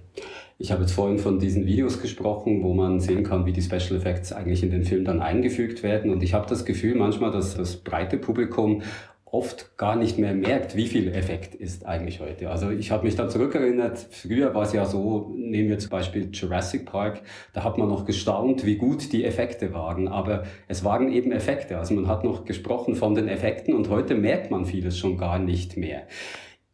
[0.63, 3.97] Ich habe jetzt vorhin von diesen Videos gesprochen, wo man sehen kann, wie die Special
[3.97, 6.11] Effects eigentlich in den Film dann eingefügt werden.
[6.11, 8.83] Und ich habe das Gefühl manchmal, dass das breite Publikum
[9.25, 12.51] oft gar nicht mehr merkt, wie viel Effekt ist eigentlich heute.
[12.51, 16.29] Also ich habe mich da zurückerinnert, früher war es ja so, nehmen wir zum Beispiel
[16.31, 17.23] Jurassic Park,
[17.55, 21.79] da hat man noch gestaunt, wie gut die Effekte waren, aber es waren eben Effekte.
[21.79, 25.39] Also man hat noch gesprochen von den Effekten und heute merkt man vieles schon gar
[25.39, 26.03] nicht mehr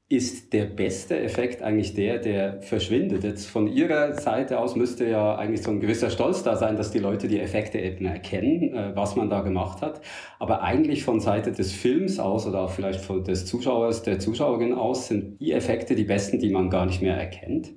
[0.09, 3.25] ist der beste Effekt eigentlich der, der verschwindet.
[3.25, 6.93] Jetzt von Ihrer Seite aus müsste ja eigentlich so ein gewisser Stolz da sein, dass
[6.93, 10.01] die Leute die Effekte eben erkennen, äh, was man da gemacht hat.
[10.39, 14.75] Aber eigentlich von Seite des Films aus oder auch vielleicht von des Zuschauers, der Zuschauerin
[14.75, 17.73] aus, sind die Effekte die besten, die man gar nicht mehr erkennt?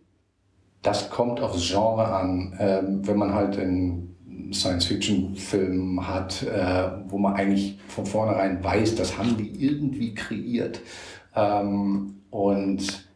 [0.83, 2.55] Das kommt aufs Genre an.
[2.59, 4.15] Ähm, wenn man halt einen
[4.53, 10.81] Science-Fiction-Film hat, äh, wo man eigentlich von vornherein weiß, das haben die irgendwie kreiert.
[11.35, 13.09] Ähm, und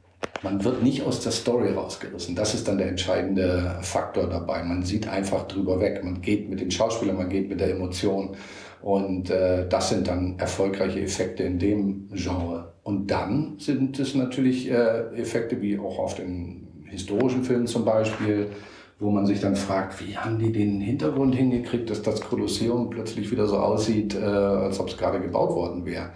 [0.44, 2.36] man wird nicht aus der Story rausgerissen.
[2.36, 4.64] Das ist dann der entscheidende Faktor dabei.
[4.64, 6.04] Man sieht einfach drüber weg.
[6.04, 8.36] Man geht mit den Schauspielern, man geht mit der Emotion.
[8.82, 12.74] Und äh, das sind dann erfolgreiche Effekte in dem Genre.
[12.84, 18.48] Und dann sind es natürlich äh, Effekte wie auch oft in historischen Filmen zum Beispiel,
[19.00, 23.32] wo man sich dann fragt, wie haben die den Hintergrund hingekriegt, dass das Kolosseum plötzlich
[23.32, 26.10] wieder so aussieht, äh, als ob es gerade gebaut worden wäre.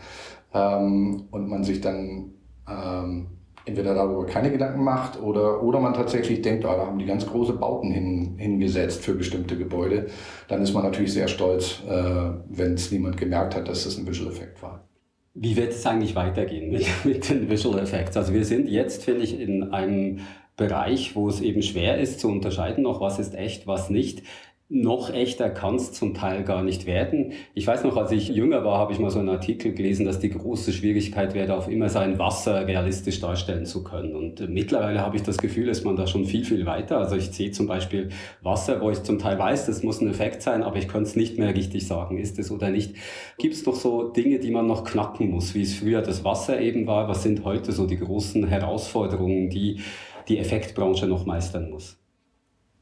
[0.54, 2.34] Ähm, und man sich dann
[2.68, 3.28] ähm,
[3.68, 7.26] entweder darüber keine Gedanken macht oder, oder man tatsächlich denkt, oh, da haben die ganz
[7.26, 10.08] große Bauten hin, hingesetzt für bestimmte Gebäude,
[10.48, 14.08] dann ist man natürlich sehr stolz, äh, wenn es niemand gemerkt hat, dass das ein
[14.08, 14.88] Visual Effekt war.
[15.34, 18.16] Wie wird es eigentlich weitergehen mit, mit den Visual Effects?
[18.16, 20.22] Also wir sind jetzt, finde ich, in einem
[20.56, 24.24] Bereich, wo es eben schwer ist zu unterscheiden, noch was ist echt, was nicht
[24.70, 27.32] noch echter kann es zum Teil gar nicht werden.
[27.54, 30.20] Ich weiß noch, als ich jünger war, habe ich mal so einen Artikel gelesen, dass
[30.20, 34.14] die große Schwierigkeit wäre, auf immer sein Wasser realistisch darstellen zu können.
[34.14, 36.98] Und äh, mittlerweile habe ich das Gefühl, ist man da schon viel, viel weiter.
[36.98, 38.10] Also ich sehe zum Beispiel
[38.42, 41.16] Wasser, wo ich zum Teil weiß, das muss ein Effekt sein, aber ich könnte es
[41.16, 42.96] nicht mehr richtig sagen, ist es oder nicht.
[43.38, 46.60] Gibt es doch so Dinge, die man noch knacken muss, wie es früher das Wasser
[46.60, 47.08] eben war?
[47.08, 49.80] Was sind heute so die großen Herausforderungen, die
[50.28, 51.98] die Effektbranche noch meistern muss?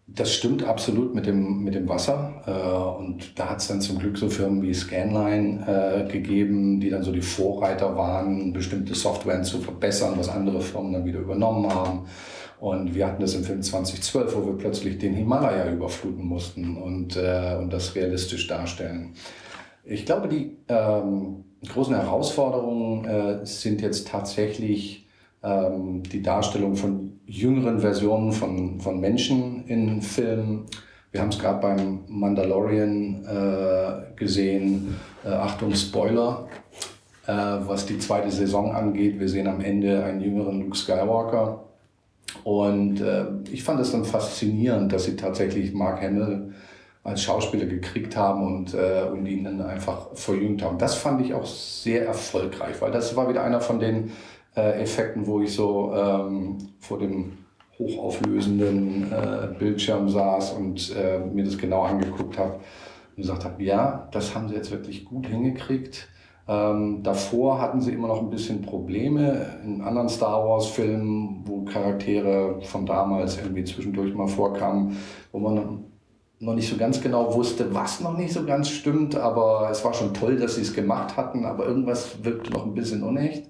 [0.07, 2.43] Das stimmt absolut mit dem, mit dem Wasser.
[2.45, 6.91] Äh, und da hat es dann zum Glück so Firmen wie Scanline äh, gegeben, die
[6.91, 11.73] dann so die Vorreiter waren, bestimmte Software zu verbessern, was andere Firmen dann wieder übernommen
[11.73, 12.05] haben.
[12.59, 17.17] Und wir hatten das im Film 2012, wo wir plötzlich den Himalaya überfluten mussten und,
[17.17, 19.13] äh, und das realistisch darstellen.
[19.83, 25.07] Ich glaube, die ähm, großen Herausforderungen äh, sind jetzt tatsächlich
[25.43, 30.65] ähm, die Darstellung von jüngeren Versionen von, von Menschen in Filmen.
[31.11, 34.95] Wir haben es gerade beim Mandalorian äh, gesehen.
[35.23, 36.47] Äh, Achtung, Spoiler,
[37.25, 39.19] äh, was die zweite Saison angeht.
[39.19, 41.63] Wir sehen am Ende einen jüngeren Luke Skywalker.
[42.43, 46.53] Und äh, ich fand es dann faszinierend, dass sie tatsächlich Mark Hamill
[47.03, 50.79] als Schauspieler gekriegt haben und, äh, und ihn dann einfach verjüngt haben.
[50.79, 54.11] Das fand ich auch sehr erfolgreich, weil das war wieder einer von den
[54.55, 57.37] äh, Effekten, wo ich so ähm, vor dem
[57.77, 64.07] hochauflösenden äh, Bildschirm saß und äh, mir das genau angeguckt habe und gesagt habe, ja,
[64.11, 66.07] das haben sie jetzt wirklich gut hingekriegt.
[66.47, 72.61] Ähm, davor hatten sie immer noch ein bisschen Probleme in anderen Star Wars-Filmen, wo Charaktere
[72.61, 74.95] von damals irgendwie zwischendurch mal vorkamen,
[75.31, 75.85] wo man
[76.39, 79.93] noch nicht so ganz genau wusste, was noch nicht so ganz stimmt, aber es war
[79.93, 83.49] schon toll, dass sie es gemacht hatten, aber irgendwas wirkte noch ein bisschen unecht.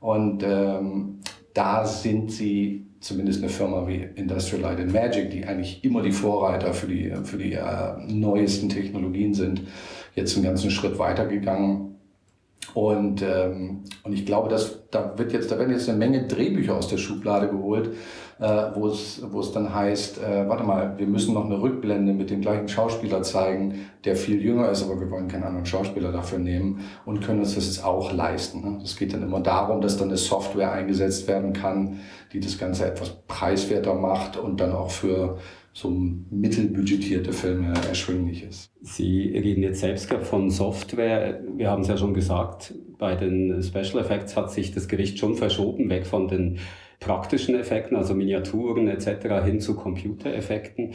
[0.00, 1.20] Und ähm,
[1.54, 6.12] da sind sie zumindest eine Firma wie Industrial Light and Magic, die eigentlich immer die
[6.12, 9.62] Vorreiter für die, für die äh, neuesten Technologien sind,
[10.14, 11.97] jetzt einen ganzen Schritt weitergegangen.
[12.74, 16.76] Und, ähm, und ich glaube, dass da wird jetzt, da werden jetzt eine Menge Drehbücher
[16.76, 17.90] aus der Schublade geholt,
[18.40, 22.12] äh, wo es wo es dann heißt, äh, warte mal, wir müssen noch eine Rückblende
[22.12, 26.12] mit dem gleichen Schauspieler zeigen, der viel jünger ist, aber wir wollen keinen anderen Schauspieler
[26.12, 28.60] dafür nehmen und können uns das jetzt auch leisten.
[28.62, 28.80] Ne?
[28.82, 32.00] Es geht dann immer darum, dass dann eine Software eingesetzt werden kann,
[32.32, 35.38] die das Ganze etwas preiswerter macht und dann auch für
[35.72, 38.72] so mittelbudgetierte Filme erschwinglich ist.
[38.80, 41.40] Sie reden jetzt selbst von Software.
[41.56, 45.36] Wir haben es ja schon gesagt, bei den Special Effects hat sich das Gericht schon
[45.36, 46.58] verschoben, weg von den
[47.00, 49.44] praktischen Effekten, also Miniaturen etc.
[49.44, 50.94] hin zu Computereffekten.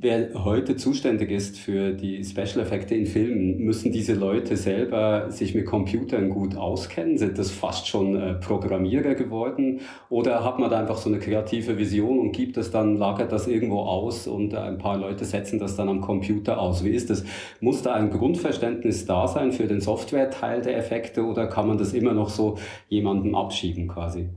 [0.00, 5.56] Wer heute zuständig ist für die Special Effekte in Filmen, müssen diese Leute selber sich
[5.56, 7.18] mit Computern gut auskennen?
[7.18, 9.80] Sind das fast schon äh, Programmierer geworden?
[10.08, 13.48] Oder hat man da einfach so eine kreative Vision und gibt es dann, lagert das
[13.48, 16.84] irgendwo aus und ein paar Leute setzen das dann am Computer aus?
[16.84, 17.24] Wie ist das?
[17.58, 21.92] Muss da ein Grundverständnis da sein für den Software-Teil der Effekte oder kann man das
[21.92, 22.56] immer noch so
[22.88, 24.28] jemandem abschieben quasi?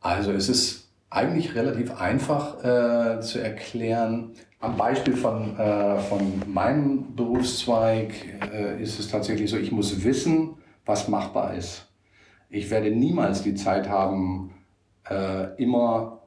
[0.00, 4.32] Also es ist eigentlich relativ einfach äh, zu erklären.
[4.58, 8.14] Am Beispiel von, äh, von meinem Berufszweig
[8.52, 10.54] äh, ist es tatsächlich so, ich muss wissen,
[10.84, 11.86] was machbar ist.
[12.48, 14.54] Ich werde niemals die Zeit haben,
[15.08, 16.22] äh, immer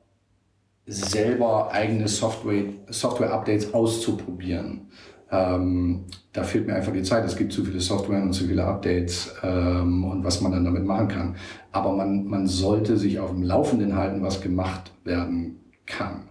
[0.86, 4.89] selber eigene Software-Updates Software auszuprobieren.
[5.32, 7.23] Ähm, da fehlt mir einfach die Zeit.
[7.25, 10.86] Es gibt zu viele Software und zu viele Updates ähm, und was man dann damit
[10.86, 11.36] machen kann.
[11.71, 16.28] Aber man, man sollte sich auf dem Laufenden halten, was gemacht werden kann.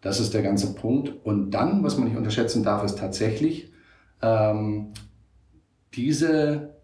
[0.00, 1.12] Das ist der ganze Punkt.
[1.24, 3.72] Und dann, was man nicht unterschätzen darf, ist tatsächlich
[4.22, 4.92] ähm,
[5.94, 6.76] diese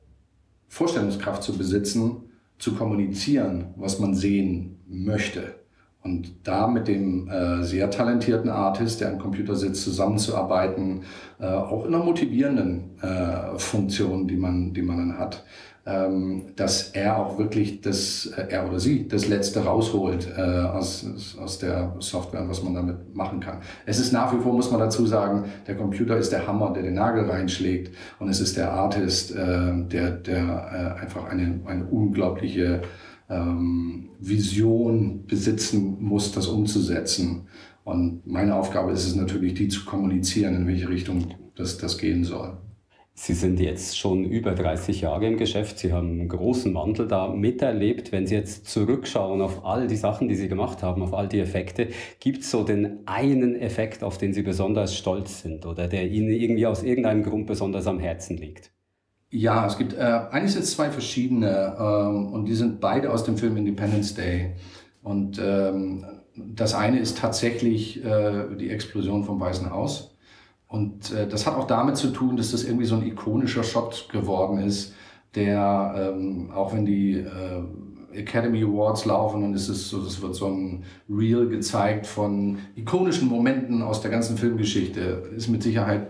[0.69, 5.55] Vorstellungskraft zu besitzen, zu kommunizieren, was man sehen möchte.
[6.03, 11.03] Und da mit dem äh, sehr talentierten Artist, der am Computer sitzt, zusammenzuarbeiten,
[11.39, 15.45] äh, auch in einer motivierenden äh, Funktion, die man, die man dann hat,
[15.85, 21.05] dass er auch wirklich das, äh, er oder sie, das Letzte rausholt äh, aus,
[21.41, 23.59] aus der Software und was man damit machen kann.
[23.85, 26.85] Es ist nach wie vor, muss man dazu sagen, der Computer ist der Hammer, der
[26.85, 31.85] den Nagel reinschlägt und es ist der Artist, äh, der, der äh, einfach eine, eine
[31.87, 32.83] unglaubliche
[33.29, 37.49] ähm, Vision besitzen muss, das umzusetzen.
[37.83, 42.23] Und meine Aufgabe ist es natürlich, die zu kommunizieren, in welche Richtung das, das gehen
[42.23, 42.57] soll.
[43.15, 45.79] Sie sind jetzt schon über 30 Jahre im Geschäft.
[45.79, 48.11] Sie haben einen großen Wandel da miterlebt.
[48.11, 51.39] Wenn Sie jetzt zurückschauen auf all die Sachen, die Sie gemacht haben, auf all die
[51.39, 51.89] Effekte,
[52.21, 56.31] gibt es so den einen Effekt, auf den Sie besonders stolz sind oder der Ihnen
[56.31, 58.73] irgendwie aus irgendeinem Grund besonders am Herzen liegt?
[59.29, 63.37] Ja, es gibt äh, eigentlich es zwei verschiedene ähm, und die sind beide aus dem
[63.37, 64.53] Film Independence Day.
[65.03, 66.05] Und ähm,
[66.35, 70.12] das eine ist tatsächlich äh, die Explosion vom Weißen Haus.
[70.73, 74.09] Und äh, das hat auch damit zu tun, dass das irgendwie so ein ikonischer Shot
[74.11, 74.95] geworden ist,
[75.35, 80.35] der ähm, auch wenn die äh, Academy Awards laufen und es ist so, das wird
[80.35, 86.07] so ein Reel gezeigt von ikonischen Momenten aus der ganzen Filmgeschichte, ist mit Sicherheit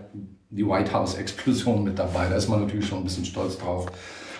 [0.49, 2.27] die White House-Explosion mit dabei.
[2.29, 3.87] Da ist man natürlich schon ein bisschen stolz drauf.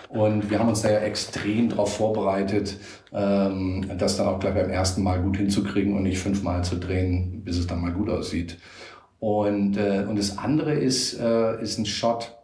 [0.07, 2.77] Und wir haben uns da ja extrem darauf vorbereitet,
[3.11, 7.41] ähm, das dann auch gleich beim ersten Mal gut hinzukriegen und nicht fünfmal zu drehen,
[7.43, 8.57] bis es dann mal gut aussieht.
[9.23, 12.35] Und, äh, und das andere ist, äh, ist ein Shot,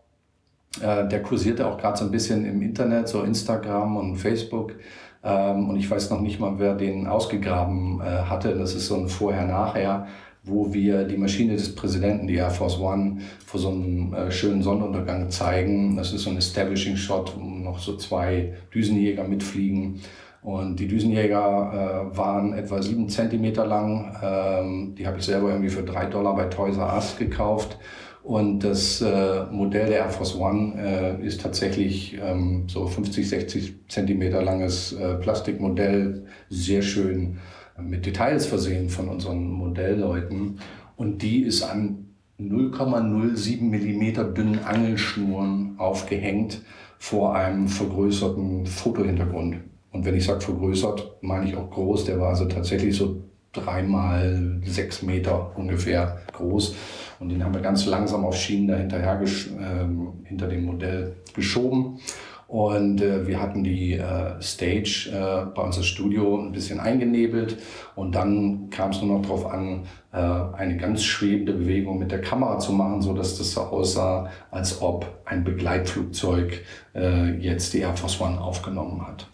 [0.82, 4.76] äh, der kursierte auch gerade so ein bisschen im Internet, so Instagram und Facebook.
[5.22, 8.56] Ähm, und ich weiß noch nicht mal, wer den ausgegraben äh, hatte.
[8.56, 10.08] Das ist so ein Vorher-Nachher
[10.44, 14.64] wo wir die Maschine des Präsidenten, die Air Force One, vor so einem äh, schönen
[14.64, 15.98] Sonnenuntergang zeigen.
[15.98, 20.00] Das ist so ein Establishing Shot, wo noch so zwei Düsenjäger mitfliegen.
[20.42, 24.18] Und die Düsenjäger äh, waren etwa sieben Zentimeter lang.
[24.24, 27.78] Ähm, die habe ich selber irgendwie für drei Dollar bei Toys R Us gekauft.
[28.24, 33.74] Und das äh, Modell der Air Force One äh, ist tatsächlich ähm, so 50, 60
[33.88, 37.38] Zentimeter langes äh, Plastikmodell, sehr schön
[37.78, 40.60] äh, mit Details versehen von unseren Modellleuten.
[40.96, 42.06] Und die ist an
[42.40, 46.62] 0,07 Millimeter dünnen Angelschnuren aufgehängt
[46.98, 49.58] vor einem vergrößerten Fotohintergrund.
[49.92, 52.06] Und wenn ich sage vergrößert, meine ich auch groß.
[52.06, 56.76] Der war also tatsächlich so dreimal sechs Meter ungefähr groß.
[57.20, 62.00] Und den haben wir ganz langsam auf Schienen dahinterher äh, hinter dem Modell geschoben.
[62.48, 67.58] Und äh, wir hatten die äh, Stage äh, bei unser Studio ein bisschen eingenebelt.
[67.96, 72.22] Und dann kam es nur noch darauf an, äh, eine ganz schwebende Bewegung mit der
[72.22, 76.64] Kamera zu machen, so dass das so aussah, als ob ein Begleitflugzeug
[76.96, 79.28] äh, jetzt die Air Force One aufgenommen hat.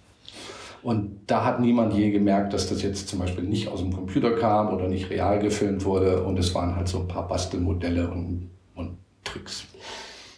[0.86, 4.34] Und da hat niemand je gemerkt, dass das jetzt zum Beispiel nicht aus dem Computer
[4.34, 6.22] kam oder nicht real gefilmt wurde.
[6.22, 9.66] Und es waren halt so ein paar Bastelmodelle und, und Tricks.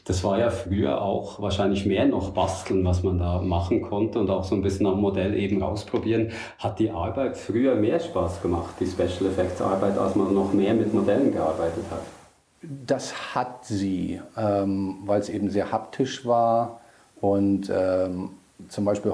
[0.05, 4.29] Das war ja früher auch wahrscheinlich mehr noch basteln, was man da machen konnte und
[4.29, 6.31] auch so ein bisschen am Modell eben ausprobieren.
[6.59, 10.73] Hat die Arbeit früher mehr Spaß gemacht, die Special Effects Arbeit, als man noch mehr
[10.73, 12.03] mit Modellen gearbeitet hat?
[12.61, 16.79] Das hat sie, ähm, weil es eben sehr haptisch war
[17.19, 18.29] und ähm,
[18.69, 19.13] zum Beispiel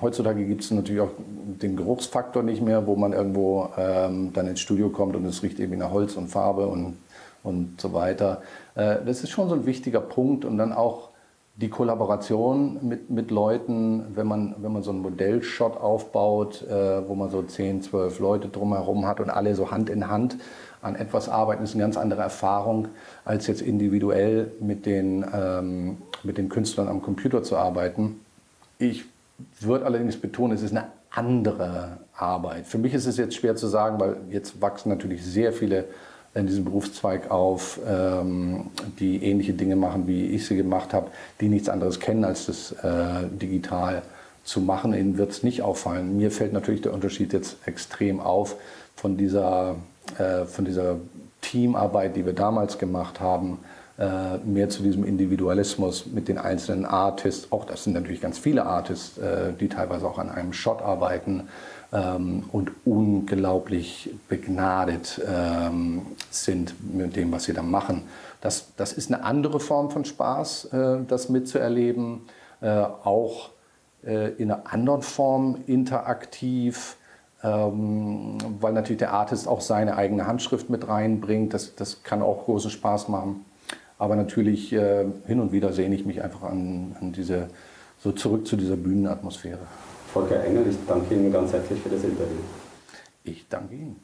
[0.00, 4.60] heutzutage gibt es natürlich auch den Geruchsfaktor nicht mehr, wo man irgendwo ähm, dann ins
[4.60, 6.98] Studio kommt und es riecht irgendwie nach Holz und Farbe und,
[7.42, 8.42] und so weiter.
[8.74, 11.10] Äh, das ist schon so ein wichtiger Punkt und dann auch
[11.56, 17.14] die Kollaboration mit, mit Leuten, wenn man, wenn man so einen Modellshot aufbaut, äh, wo
[17.14, 20.36] man so 10, 12 Leute drumherum hat und alle so Hand in Hand
[20.82, 22.88] an etwas arbeiten, ist eine ganz andere Erfahrung,
[23.24, 28.20] als jetzt individuell mit den, ähm, mit den Künstlern am Computer zu arbeiten.
[28.90, 29.04] Ich
[29.60, 32.66] würde allerdings betonen, es ist eine andere Arbeit.
[32.66, 35.86] Für mich ist es jetzt schwer zu sagen, weil jetzt wachsen natürlich sehr viele
[36.34, 38.66] in diesem Berufszweig auf, ähm,
[38.98, 41.10] die ähnliche Dinge machen, wie ich sie gemacht habe,
[41.40, 44.02] die nichts anderes kennen, als das äh, digital
[44.42, 44.92] zu machen.
[44.92, 46.16] Ihnen wird es nicht auffallen.
[46.16, 48.56] Mir fällt natürlich der Unterschied jetzt extrem auf
[48.96, 49.76] von dieser,
[50.18, 50.96] äh, von dieser
[51.44, 53.58] Teamarbeit, die wir damals gemacht haben,
[53.96, 57.52] äh, mehr zu diesem Individualismus mit den einzelnen Artists.
[57.52, 61.48] Auch das sind natürlich ganz viele Artists, äh, die teilweise auch an einem Shot arbeiten
[61.92, 68.02] ähm, und unglaublich begnadet ähm, sind mit dem, was sie da machen.
[68.40, 72.22] Das, das ist eine andere Form von Spaß, äh, das mitzuerleben.
[72.60, 73.50] Auch
[74.02, 76.96] in einer anderen Form interaktiv.
[77.44, 81.52] Ähm, weil natürlich der Artist auch seine eigene Handschrift mit reinbringt.
[81.52, 83.44] Das, das kann auch großen Spaß machen.
[83.98, 87.48] Aber natürlich äh, hin und wieder sehne ich mich einfach an, an diese,
[88.02, 89.60] so zurück zu dieser Bühnenatmosphäre.
[90.12, 92.40] Volker Engel, ich danke Ihnen ganz herzlich für das Interview.
[93.24, 94.00] Ich danke Ihnen.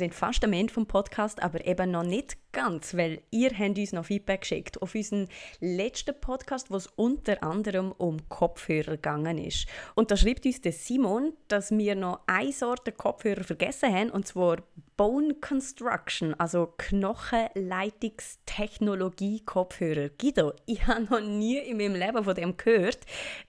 [0.00, 3.92] Sind fast am Ende vom Podcast, aber eben noch nicht ganz, weil ihr habt uns
[3.92, 5.28] noch Feedback geschickt auf unseren
[5.60, 9.68] letzten Podcast, wo es unter anderem um Kopfhörer gegangen ist.
[9.94, 14.26] Und da schreibt uns der Simon, dass wir noch eine Sorte Kopfhörer vergessen haben, und
[14.26, 14.56] zwar
[15.00, 20.10] Bone Construction, also Knochenleitungstechnologie Kopfhörer.
[20.10, 22.98] Guido, ich habe noch nie in meinem Leben von dem gehört.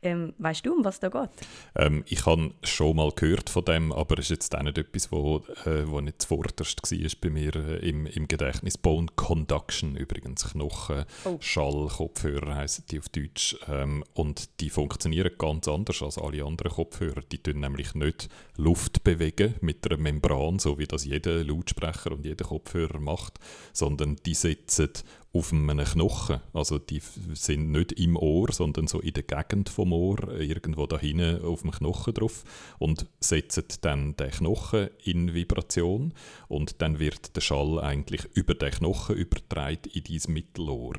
[0.02, 1.30] Ähm, weißt du, um was da geht?
[1.76, 5.12] Ähm, ich habe schon mal gehört von dem, aber es ist jetzt auch nicht etwas,
[5.12, 8.78] wo, äh, wo nicht zuvorderst war bei mir äh, im, im Gedächtnis.
[8.78, 11.36] Bone Conduction übrigens, Knochen, oh.
[11.42, 13.58] Schall, Kopfhörer heißen die auf Deutsch.
[13.68, 17.20] Ähm, und die funktionieren ganz anders als alle anderen Kopfhörer.
[17.30, 22.26] Die tun nämlich nicht Luft bewegen mit einer Membran, so wie das jeder Lautsprecher und
[22.26, 23.40] jeder Kopfhörer macht,
[23.74, 24.90] sondern die setzen
[25.34, 26.42] auf einem Knochen.
[26.54, 27.02] Also die
[27.34, 31.62] sind nicht im Ohr, sondern so in der Gegend vom Ohr, irgendwo da hinten auf
[31.62, 32.44] dem Knochen drauf
[32.80, 36.14] und setzen dann den Knochen in Vibration
[36.48, 40.96] und dann wird der Schall eigentlich über den Knochen übertragen in dein Mittelohr.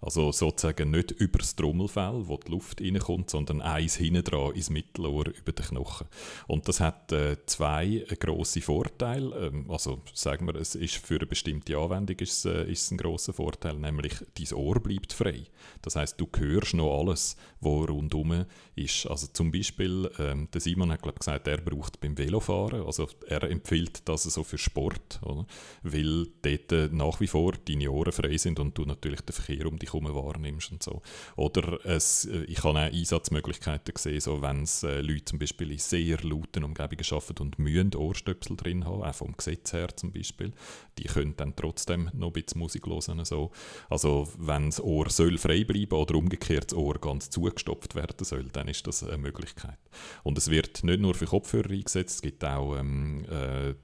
[0.00, 4.70] Also sozusagen nicht über das Trommelfell, wo die Luft reinkommt, sondern eins hinten dran ins
[4.70, 6.06] Mittelohr über den Knochen.
[6.46, 9.48] Und das hat äh, zwei äh, grosse Vorteile.
[9.48, 13.34] Ähm, also sagen wir, es ist für eine bestimmte Anwendung ist, äh, ist ein großer
[13.34, 15.44] Vorteil, nämlich dein Ohr bleibt frei.
[15.82, 18.46] Das heißt, du hörst noch alles, was rundum
[18.76, 19.06] ist.
[19.06, 23.42] Also zum Beispiel, ähm, der Simon hat glaub, gesagt, er braucht beim Velofahren, also er
[23.42, 25.46] empfiehlt das so für Sport, oder?
[25.82, 29.50] weil dort äh, nach wie vor deine Ohren frei sind und du natürlich den Verkehr
[29.50, 31.02] Verkehr um dich herum wahrnimmst und so.
[31.36, 35.72] Oder es, äh, ich habe auch Einsatzmöglichkeiten gesehen, so wenn es äh, Leute zum Beispiel
[35.72, 40.12] in sehr lauten Umgebungen arbeiten und müssen Ohrstöpsel drin haben, auch vom Gesetz her zum
[40.12, 40.52] Beispiel,
[40.98, 43.24] die können dann trotzdem noch ein bisschen Musik hören.
[43.24, 43.50] So.
[43.88, 48.44] Also wenn das Ohr soll frei bleiben oder umgekehrt das Ohr ganz zugestopft werden soll,
[48.52, 49.78] dann ist das eine Möglichkeit.
[50.22, 53.74] Und es wird nicht nur für Kopfhörer eingesetzt, es gibt auch ähm, äh,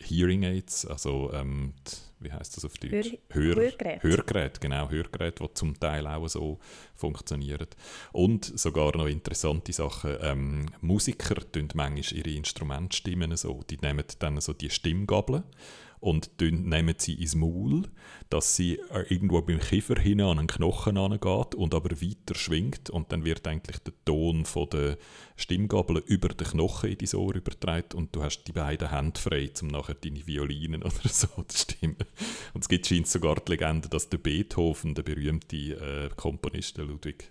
[0.00, 3.16] Hearing Aids, also ähm, die, wie heißt das auf Deutsch?
[3.30, 4.02] Hör Hörgerät.
[4.02, 6.58] Hörgerät, genau, Hörgerät, die zum Teil auch so
[6.94, 7.68] funktionieren.
[8.12, 14.40] Und sogar noch interessante Sachen, ähm, Musiker tun manchmal ihre Instrumentstimmen so, die nehmen dann
[14.40, 15.44] so die Stimmgabeln
[16.00, 17.82] und nehmen sie ins Maul,
[18.30, 22.90] dass sie äh, irgendwo beim Kiefer hin an einen Knochen angeht und aber weiter schwingt
[22.90, 24.98] und dann wird eigentlich der Ton von der
[25.36, 29.50] Stimmgabel über den Knochen in dein Ohr übertragen und du hast die beiden Hände frei,
[29.62, 31.96] um nachher deine Violinen oder so zu stimmen.
[32.54, 36.84] Und es gibt scheint sogar die Legende, dass der Beethoven, der berühmte äh, Komponist, der
[36.84, 37.30] Ludwig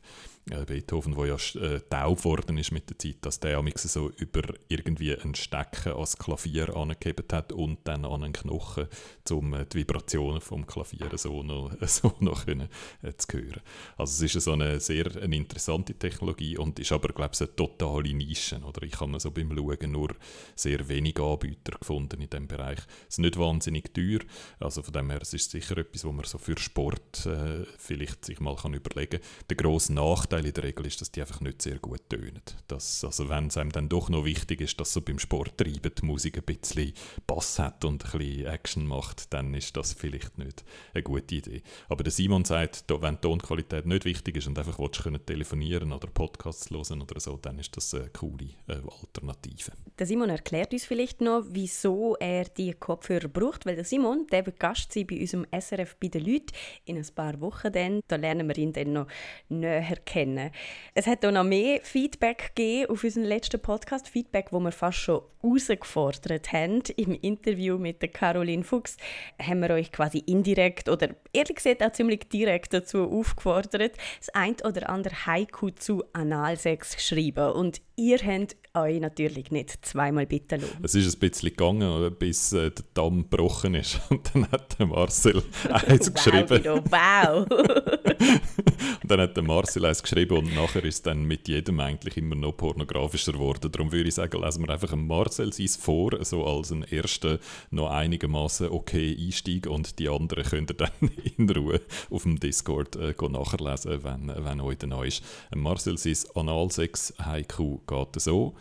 [0.51, 4.41] äh, Beethoven, der ja äh, taub worden ist mit der Zeit, dass der so über
[4.69, 8.87] irgendwie ein Stecken ans Klavier angehebt hat und dann an einen Knochen,
[9.29, 12.69] um äh, die Vibrationen vom Klavier so noch, so noch können,
[13.01, 13.61] äh, zu hören.
[13.97, 17.55] Also es ist so eine sehr eine interessante Technologie und ist aber, glaube ich, eine
[17.55, 18.59] totale Nische.
[18.59, 18.83] Oder?
[18.83, 20.15] Ich habe so beim Schauen nur
[20.55, 22.79] sehr wenige Anbieter gefunden in diesem Bereich.
[23.07, 24.19] Es ist nicht wahnsinnig teuer,
[24.59, 28.25] also von dem her es ist sicher etwas, wo man so für Sport äh, vielleicht
[28.25, 29.29] sich mal kann überlegen kann.
[29.49, 32.41] Der grosse Nachteil Nachteil in der Regel ist, dass die einfach nicht sehr gut tönen.
[32.67, 36.05] Dass, also wenn es einem dann doch noch wichtig ist, dass so beim Sporttreiben die
[36.05, 36.93] Musik ein bisschen
[37.25, 40.63] Bass hat und ein bisschen Action macht, dann ist das vielleicht nicht
[40.93, 41.61] eine gute Idee.
[41.89, 45.91] Aber der Simon sagt, wenn die Tonqualität nicht wichtig ist und einfach willst, können telefonieren
[45.91, 49.71] oder Podcasts hören oder so, dann ist das eine coole äh, Alternative.
[49.97, 54.45] Der Simon erklärt uns vielleicht noch, wieso er die Kopfhörer braucht, weil der Simon, der
[54.45, 56.53] wird Gast sein bei unserem SRF bei den Leuten
[56.85, 58.01] in ein paar Wochen dann.
[58.07, 59.07] Da lernen wir ihn dann noch
[59.49, 60.51] näher kennen kennen.
[60.93, 64.09] Es hat auch noch mehr Feedback gegeben auf unseren letzten Podcast.
[64.09, 66.81] Feedback, wo wir fast schon herausgefordert haben.
[66.97, 68.97] Im Interview mit der Caroline Fuchs
[69.41, 74.55] haben wir euch quasi indirekt oder ehrlich gesagt auch ziemlich direkt dazu aufgefordert, das ein
[74.63, 77.51] oder andere Haiku zu Analsex zu schreiben.
[77.53, 80.79] Und ihr habt euch natürlich nicht zweimal bitten lassen.
[80.83, 83.99] Es ist ein bisschen gegangen, bis äh, der Damm gebrochen ist.
[84.09, 86.63] Und dann hat der Marcel eins geschrieben.
[86.89, 87.45] wow!
[89.01, 92.17] und dann hat der Marcel eins geschrieben und nachher ist es dann mit jedem eigentlich
[92.17, 93.71] immer noch pornografischer geworden.
[93.71, 97.39] Darum würde ich sagen, lesen wir einfach Marcel sein vor, so als einen ersten,
[97.71, 100.91] noch einigermaßen okay Einstieg und die anderen könnt ihr dann
[101.37, 105.23] in Ruhe auf dem Discord äh, nachlesen, wenn, wenn euch dann ist.
[105.55, 108.55] Marcel sein Analsex-Haiku geht so.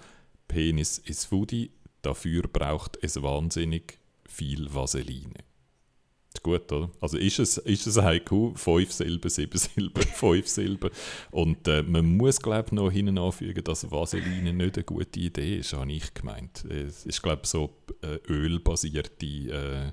[0.48, 1.70] Penis ist Foodie,
[2.02, 5.44] dafür braucht es wahnsinnig viel Vaseline.
[6.42, 6.90] Gut, oder?
[7.00, 10.90] Also ist es, ist es ein Haiku, fünf Silben, sieben Silben, fünf Silben.
[11.30, 15.58] Und äh, man muss, glaube ich, noch hinten anfügen, dass Vaseline nicht eine gute Idee
[15.58, 16.64] ist, habe ich gemeint.
[16.66, 19.92] Es ist, glaube ich, so äh, ölbasierte äh,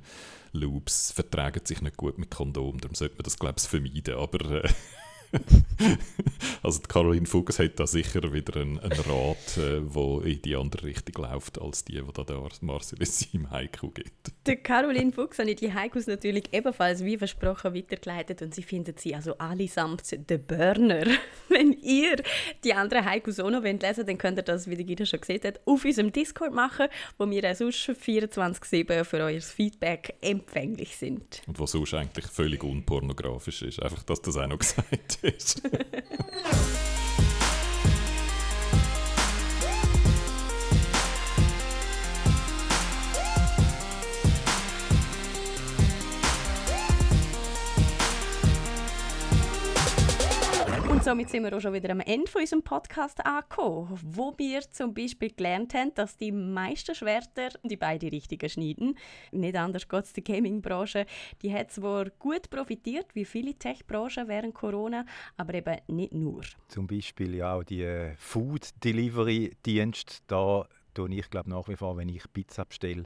[0.58, 4.16] Loops vertragen sich nicht gut mit Kondom, darum sollte man das, glaube ich, vermeiden.
[4.16, 4.70] Aber äh,
[6.63, 10.55] also die Caroline Fuchs hat da sicher wieder einen, einen Rat, äh, wo in die
[10.55, 14.31] andere Richtung läuft, als die, die da der Marcel seinem Haiku gibt.
[14.45, 18.99] Der Caroline Fuchs habe ich die Haikus natürlich ebenfalls wie versprochen weitergeleitet und sie findet
[18.99, 21.05] sie also allesamt der Burner.
[21.49, 22.21] Wenn ihr
[22.63, 25.21] die anderen Haikus auch noch lesen wollt, dann könnt ihr das, wie der Gita schon
[25.21, 30.95] gesehen hat, auf unserem Discord machen, wo wir auch sonst 24-7 für euer Feedback empfänglich
[30.95, 31.41] sind.
[31.47, 33.81] Und was sonst eigentlich völlig unpornografisch ist.
[33.81, 35.61] Einfach, dass das auch noch gesagt ist.
[51.04, 54.62] Und somit sind wir auch schon wieder am Ende von unserem Podcast angekommen, wo wir
[54.62, 58.97] zum Beispiel gelernt haben, dass die meisten Schwerter die beide richtigen schneiden.
[59.34, 61.06] Nicht anders geht es der Gaming-Branche.
[61.41, 66.43] Die hat zwar gut profitiert, wie viele Tech-Branchen während Corona, aber eben nicht nur.
[66.70, 70.22] Zum Beispiel ja auch die äh, Food-Delivery-Dienste.
[70.28, 73.04] Da tue ich glaube nach wie vor, wenn ich Pizza bestelle,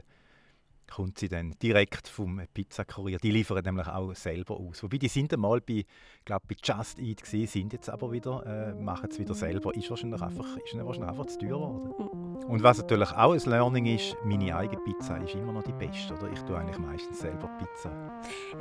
[0.88, 3.18] kommt sie dann direkt vom Pizzakurier.
[3.18, 4.82] Die liefern nämlich auch selber aus.
[4.82, 5.84] Wobei die sind einmal bei,
[6.24, 9.74] glaub, bei Just Eat gesehen, sind jetzt aber wieder, äh, machen es wieder selber.
[9.74, 12.28] Ist wahrscheinlich einfach, ist wahrscheinlich einfach zu teuer geworden.
[12.48, 16.14] Und was natürlich auch ein Learning ist, meine eigene Pizza ist immer noch die beste.
[16.14, 16.32] Oder?
[16.32, 17.90] Ich tue eigentlich meistens selber Pizza.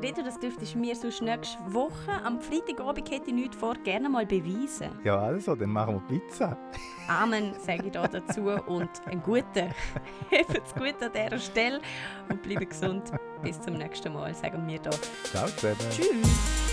[0.01, 4.09] Reto, das dürftest du mir sonst nächste Woche, am Freitagabend hätte ich nichts vor, gerne
[4.09, 4.89] mal beweisen.
[5.03, 6.57] Ja, also, dann machen wir Pizza.
[7.07, 8.41] Amen, sage ich da dazu.
[8.41, 9.73] Und einen guten.
[10.31, 11.79] Habt's gut an dieser Stelle
[12.29, 13.11] und bleiben gesund.
[13.41, 14.91] Bis zum nächsten Mal, sagen wir da.
[15.23, 15.77] Ciao zusammen.
[15.91, 16.66] Tschüss.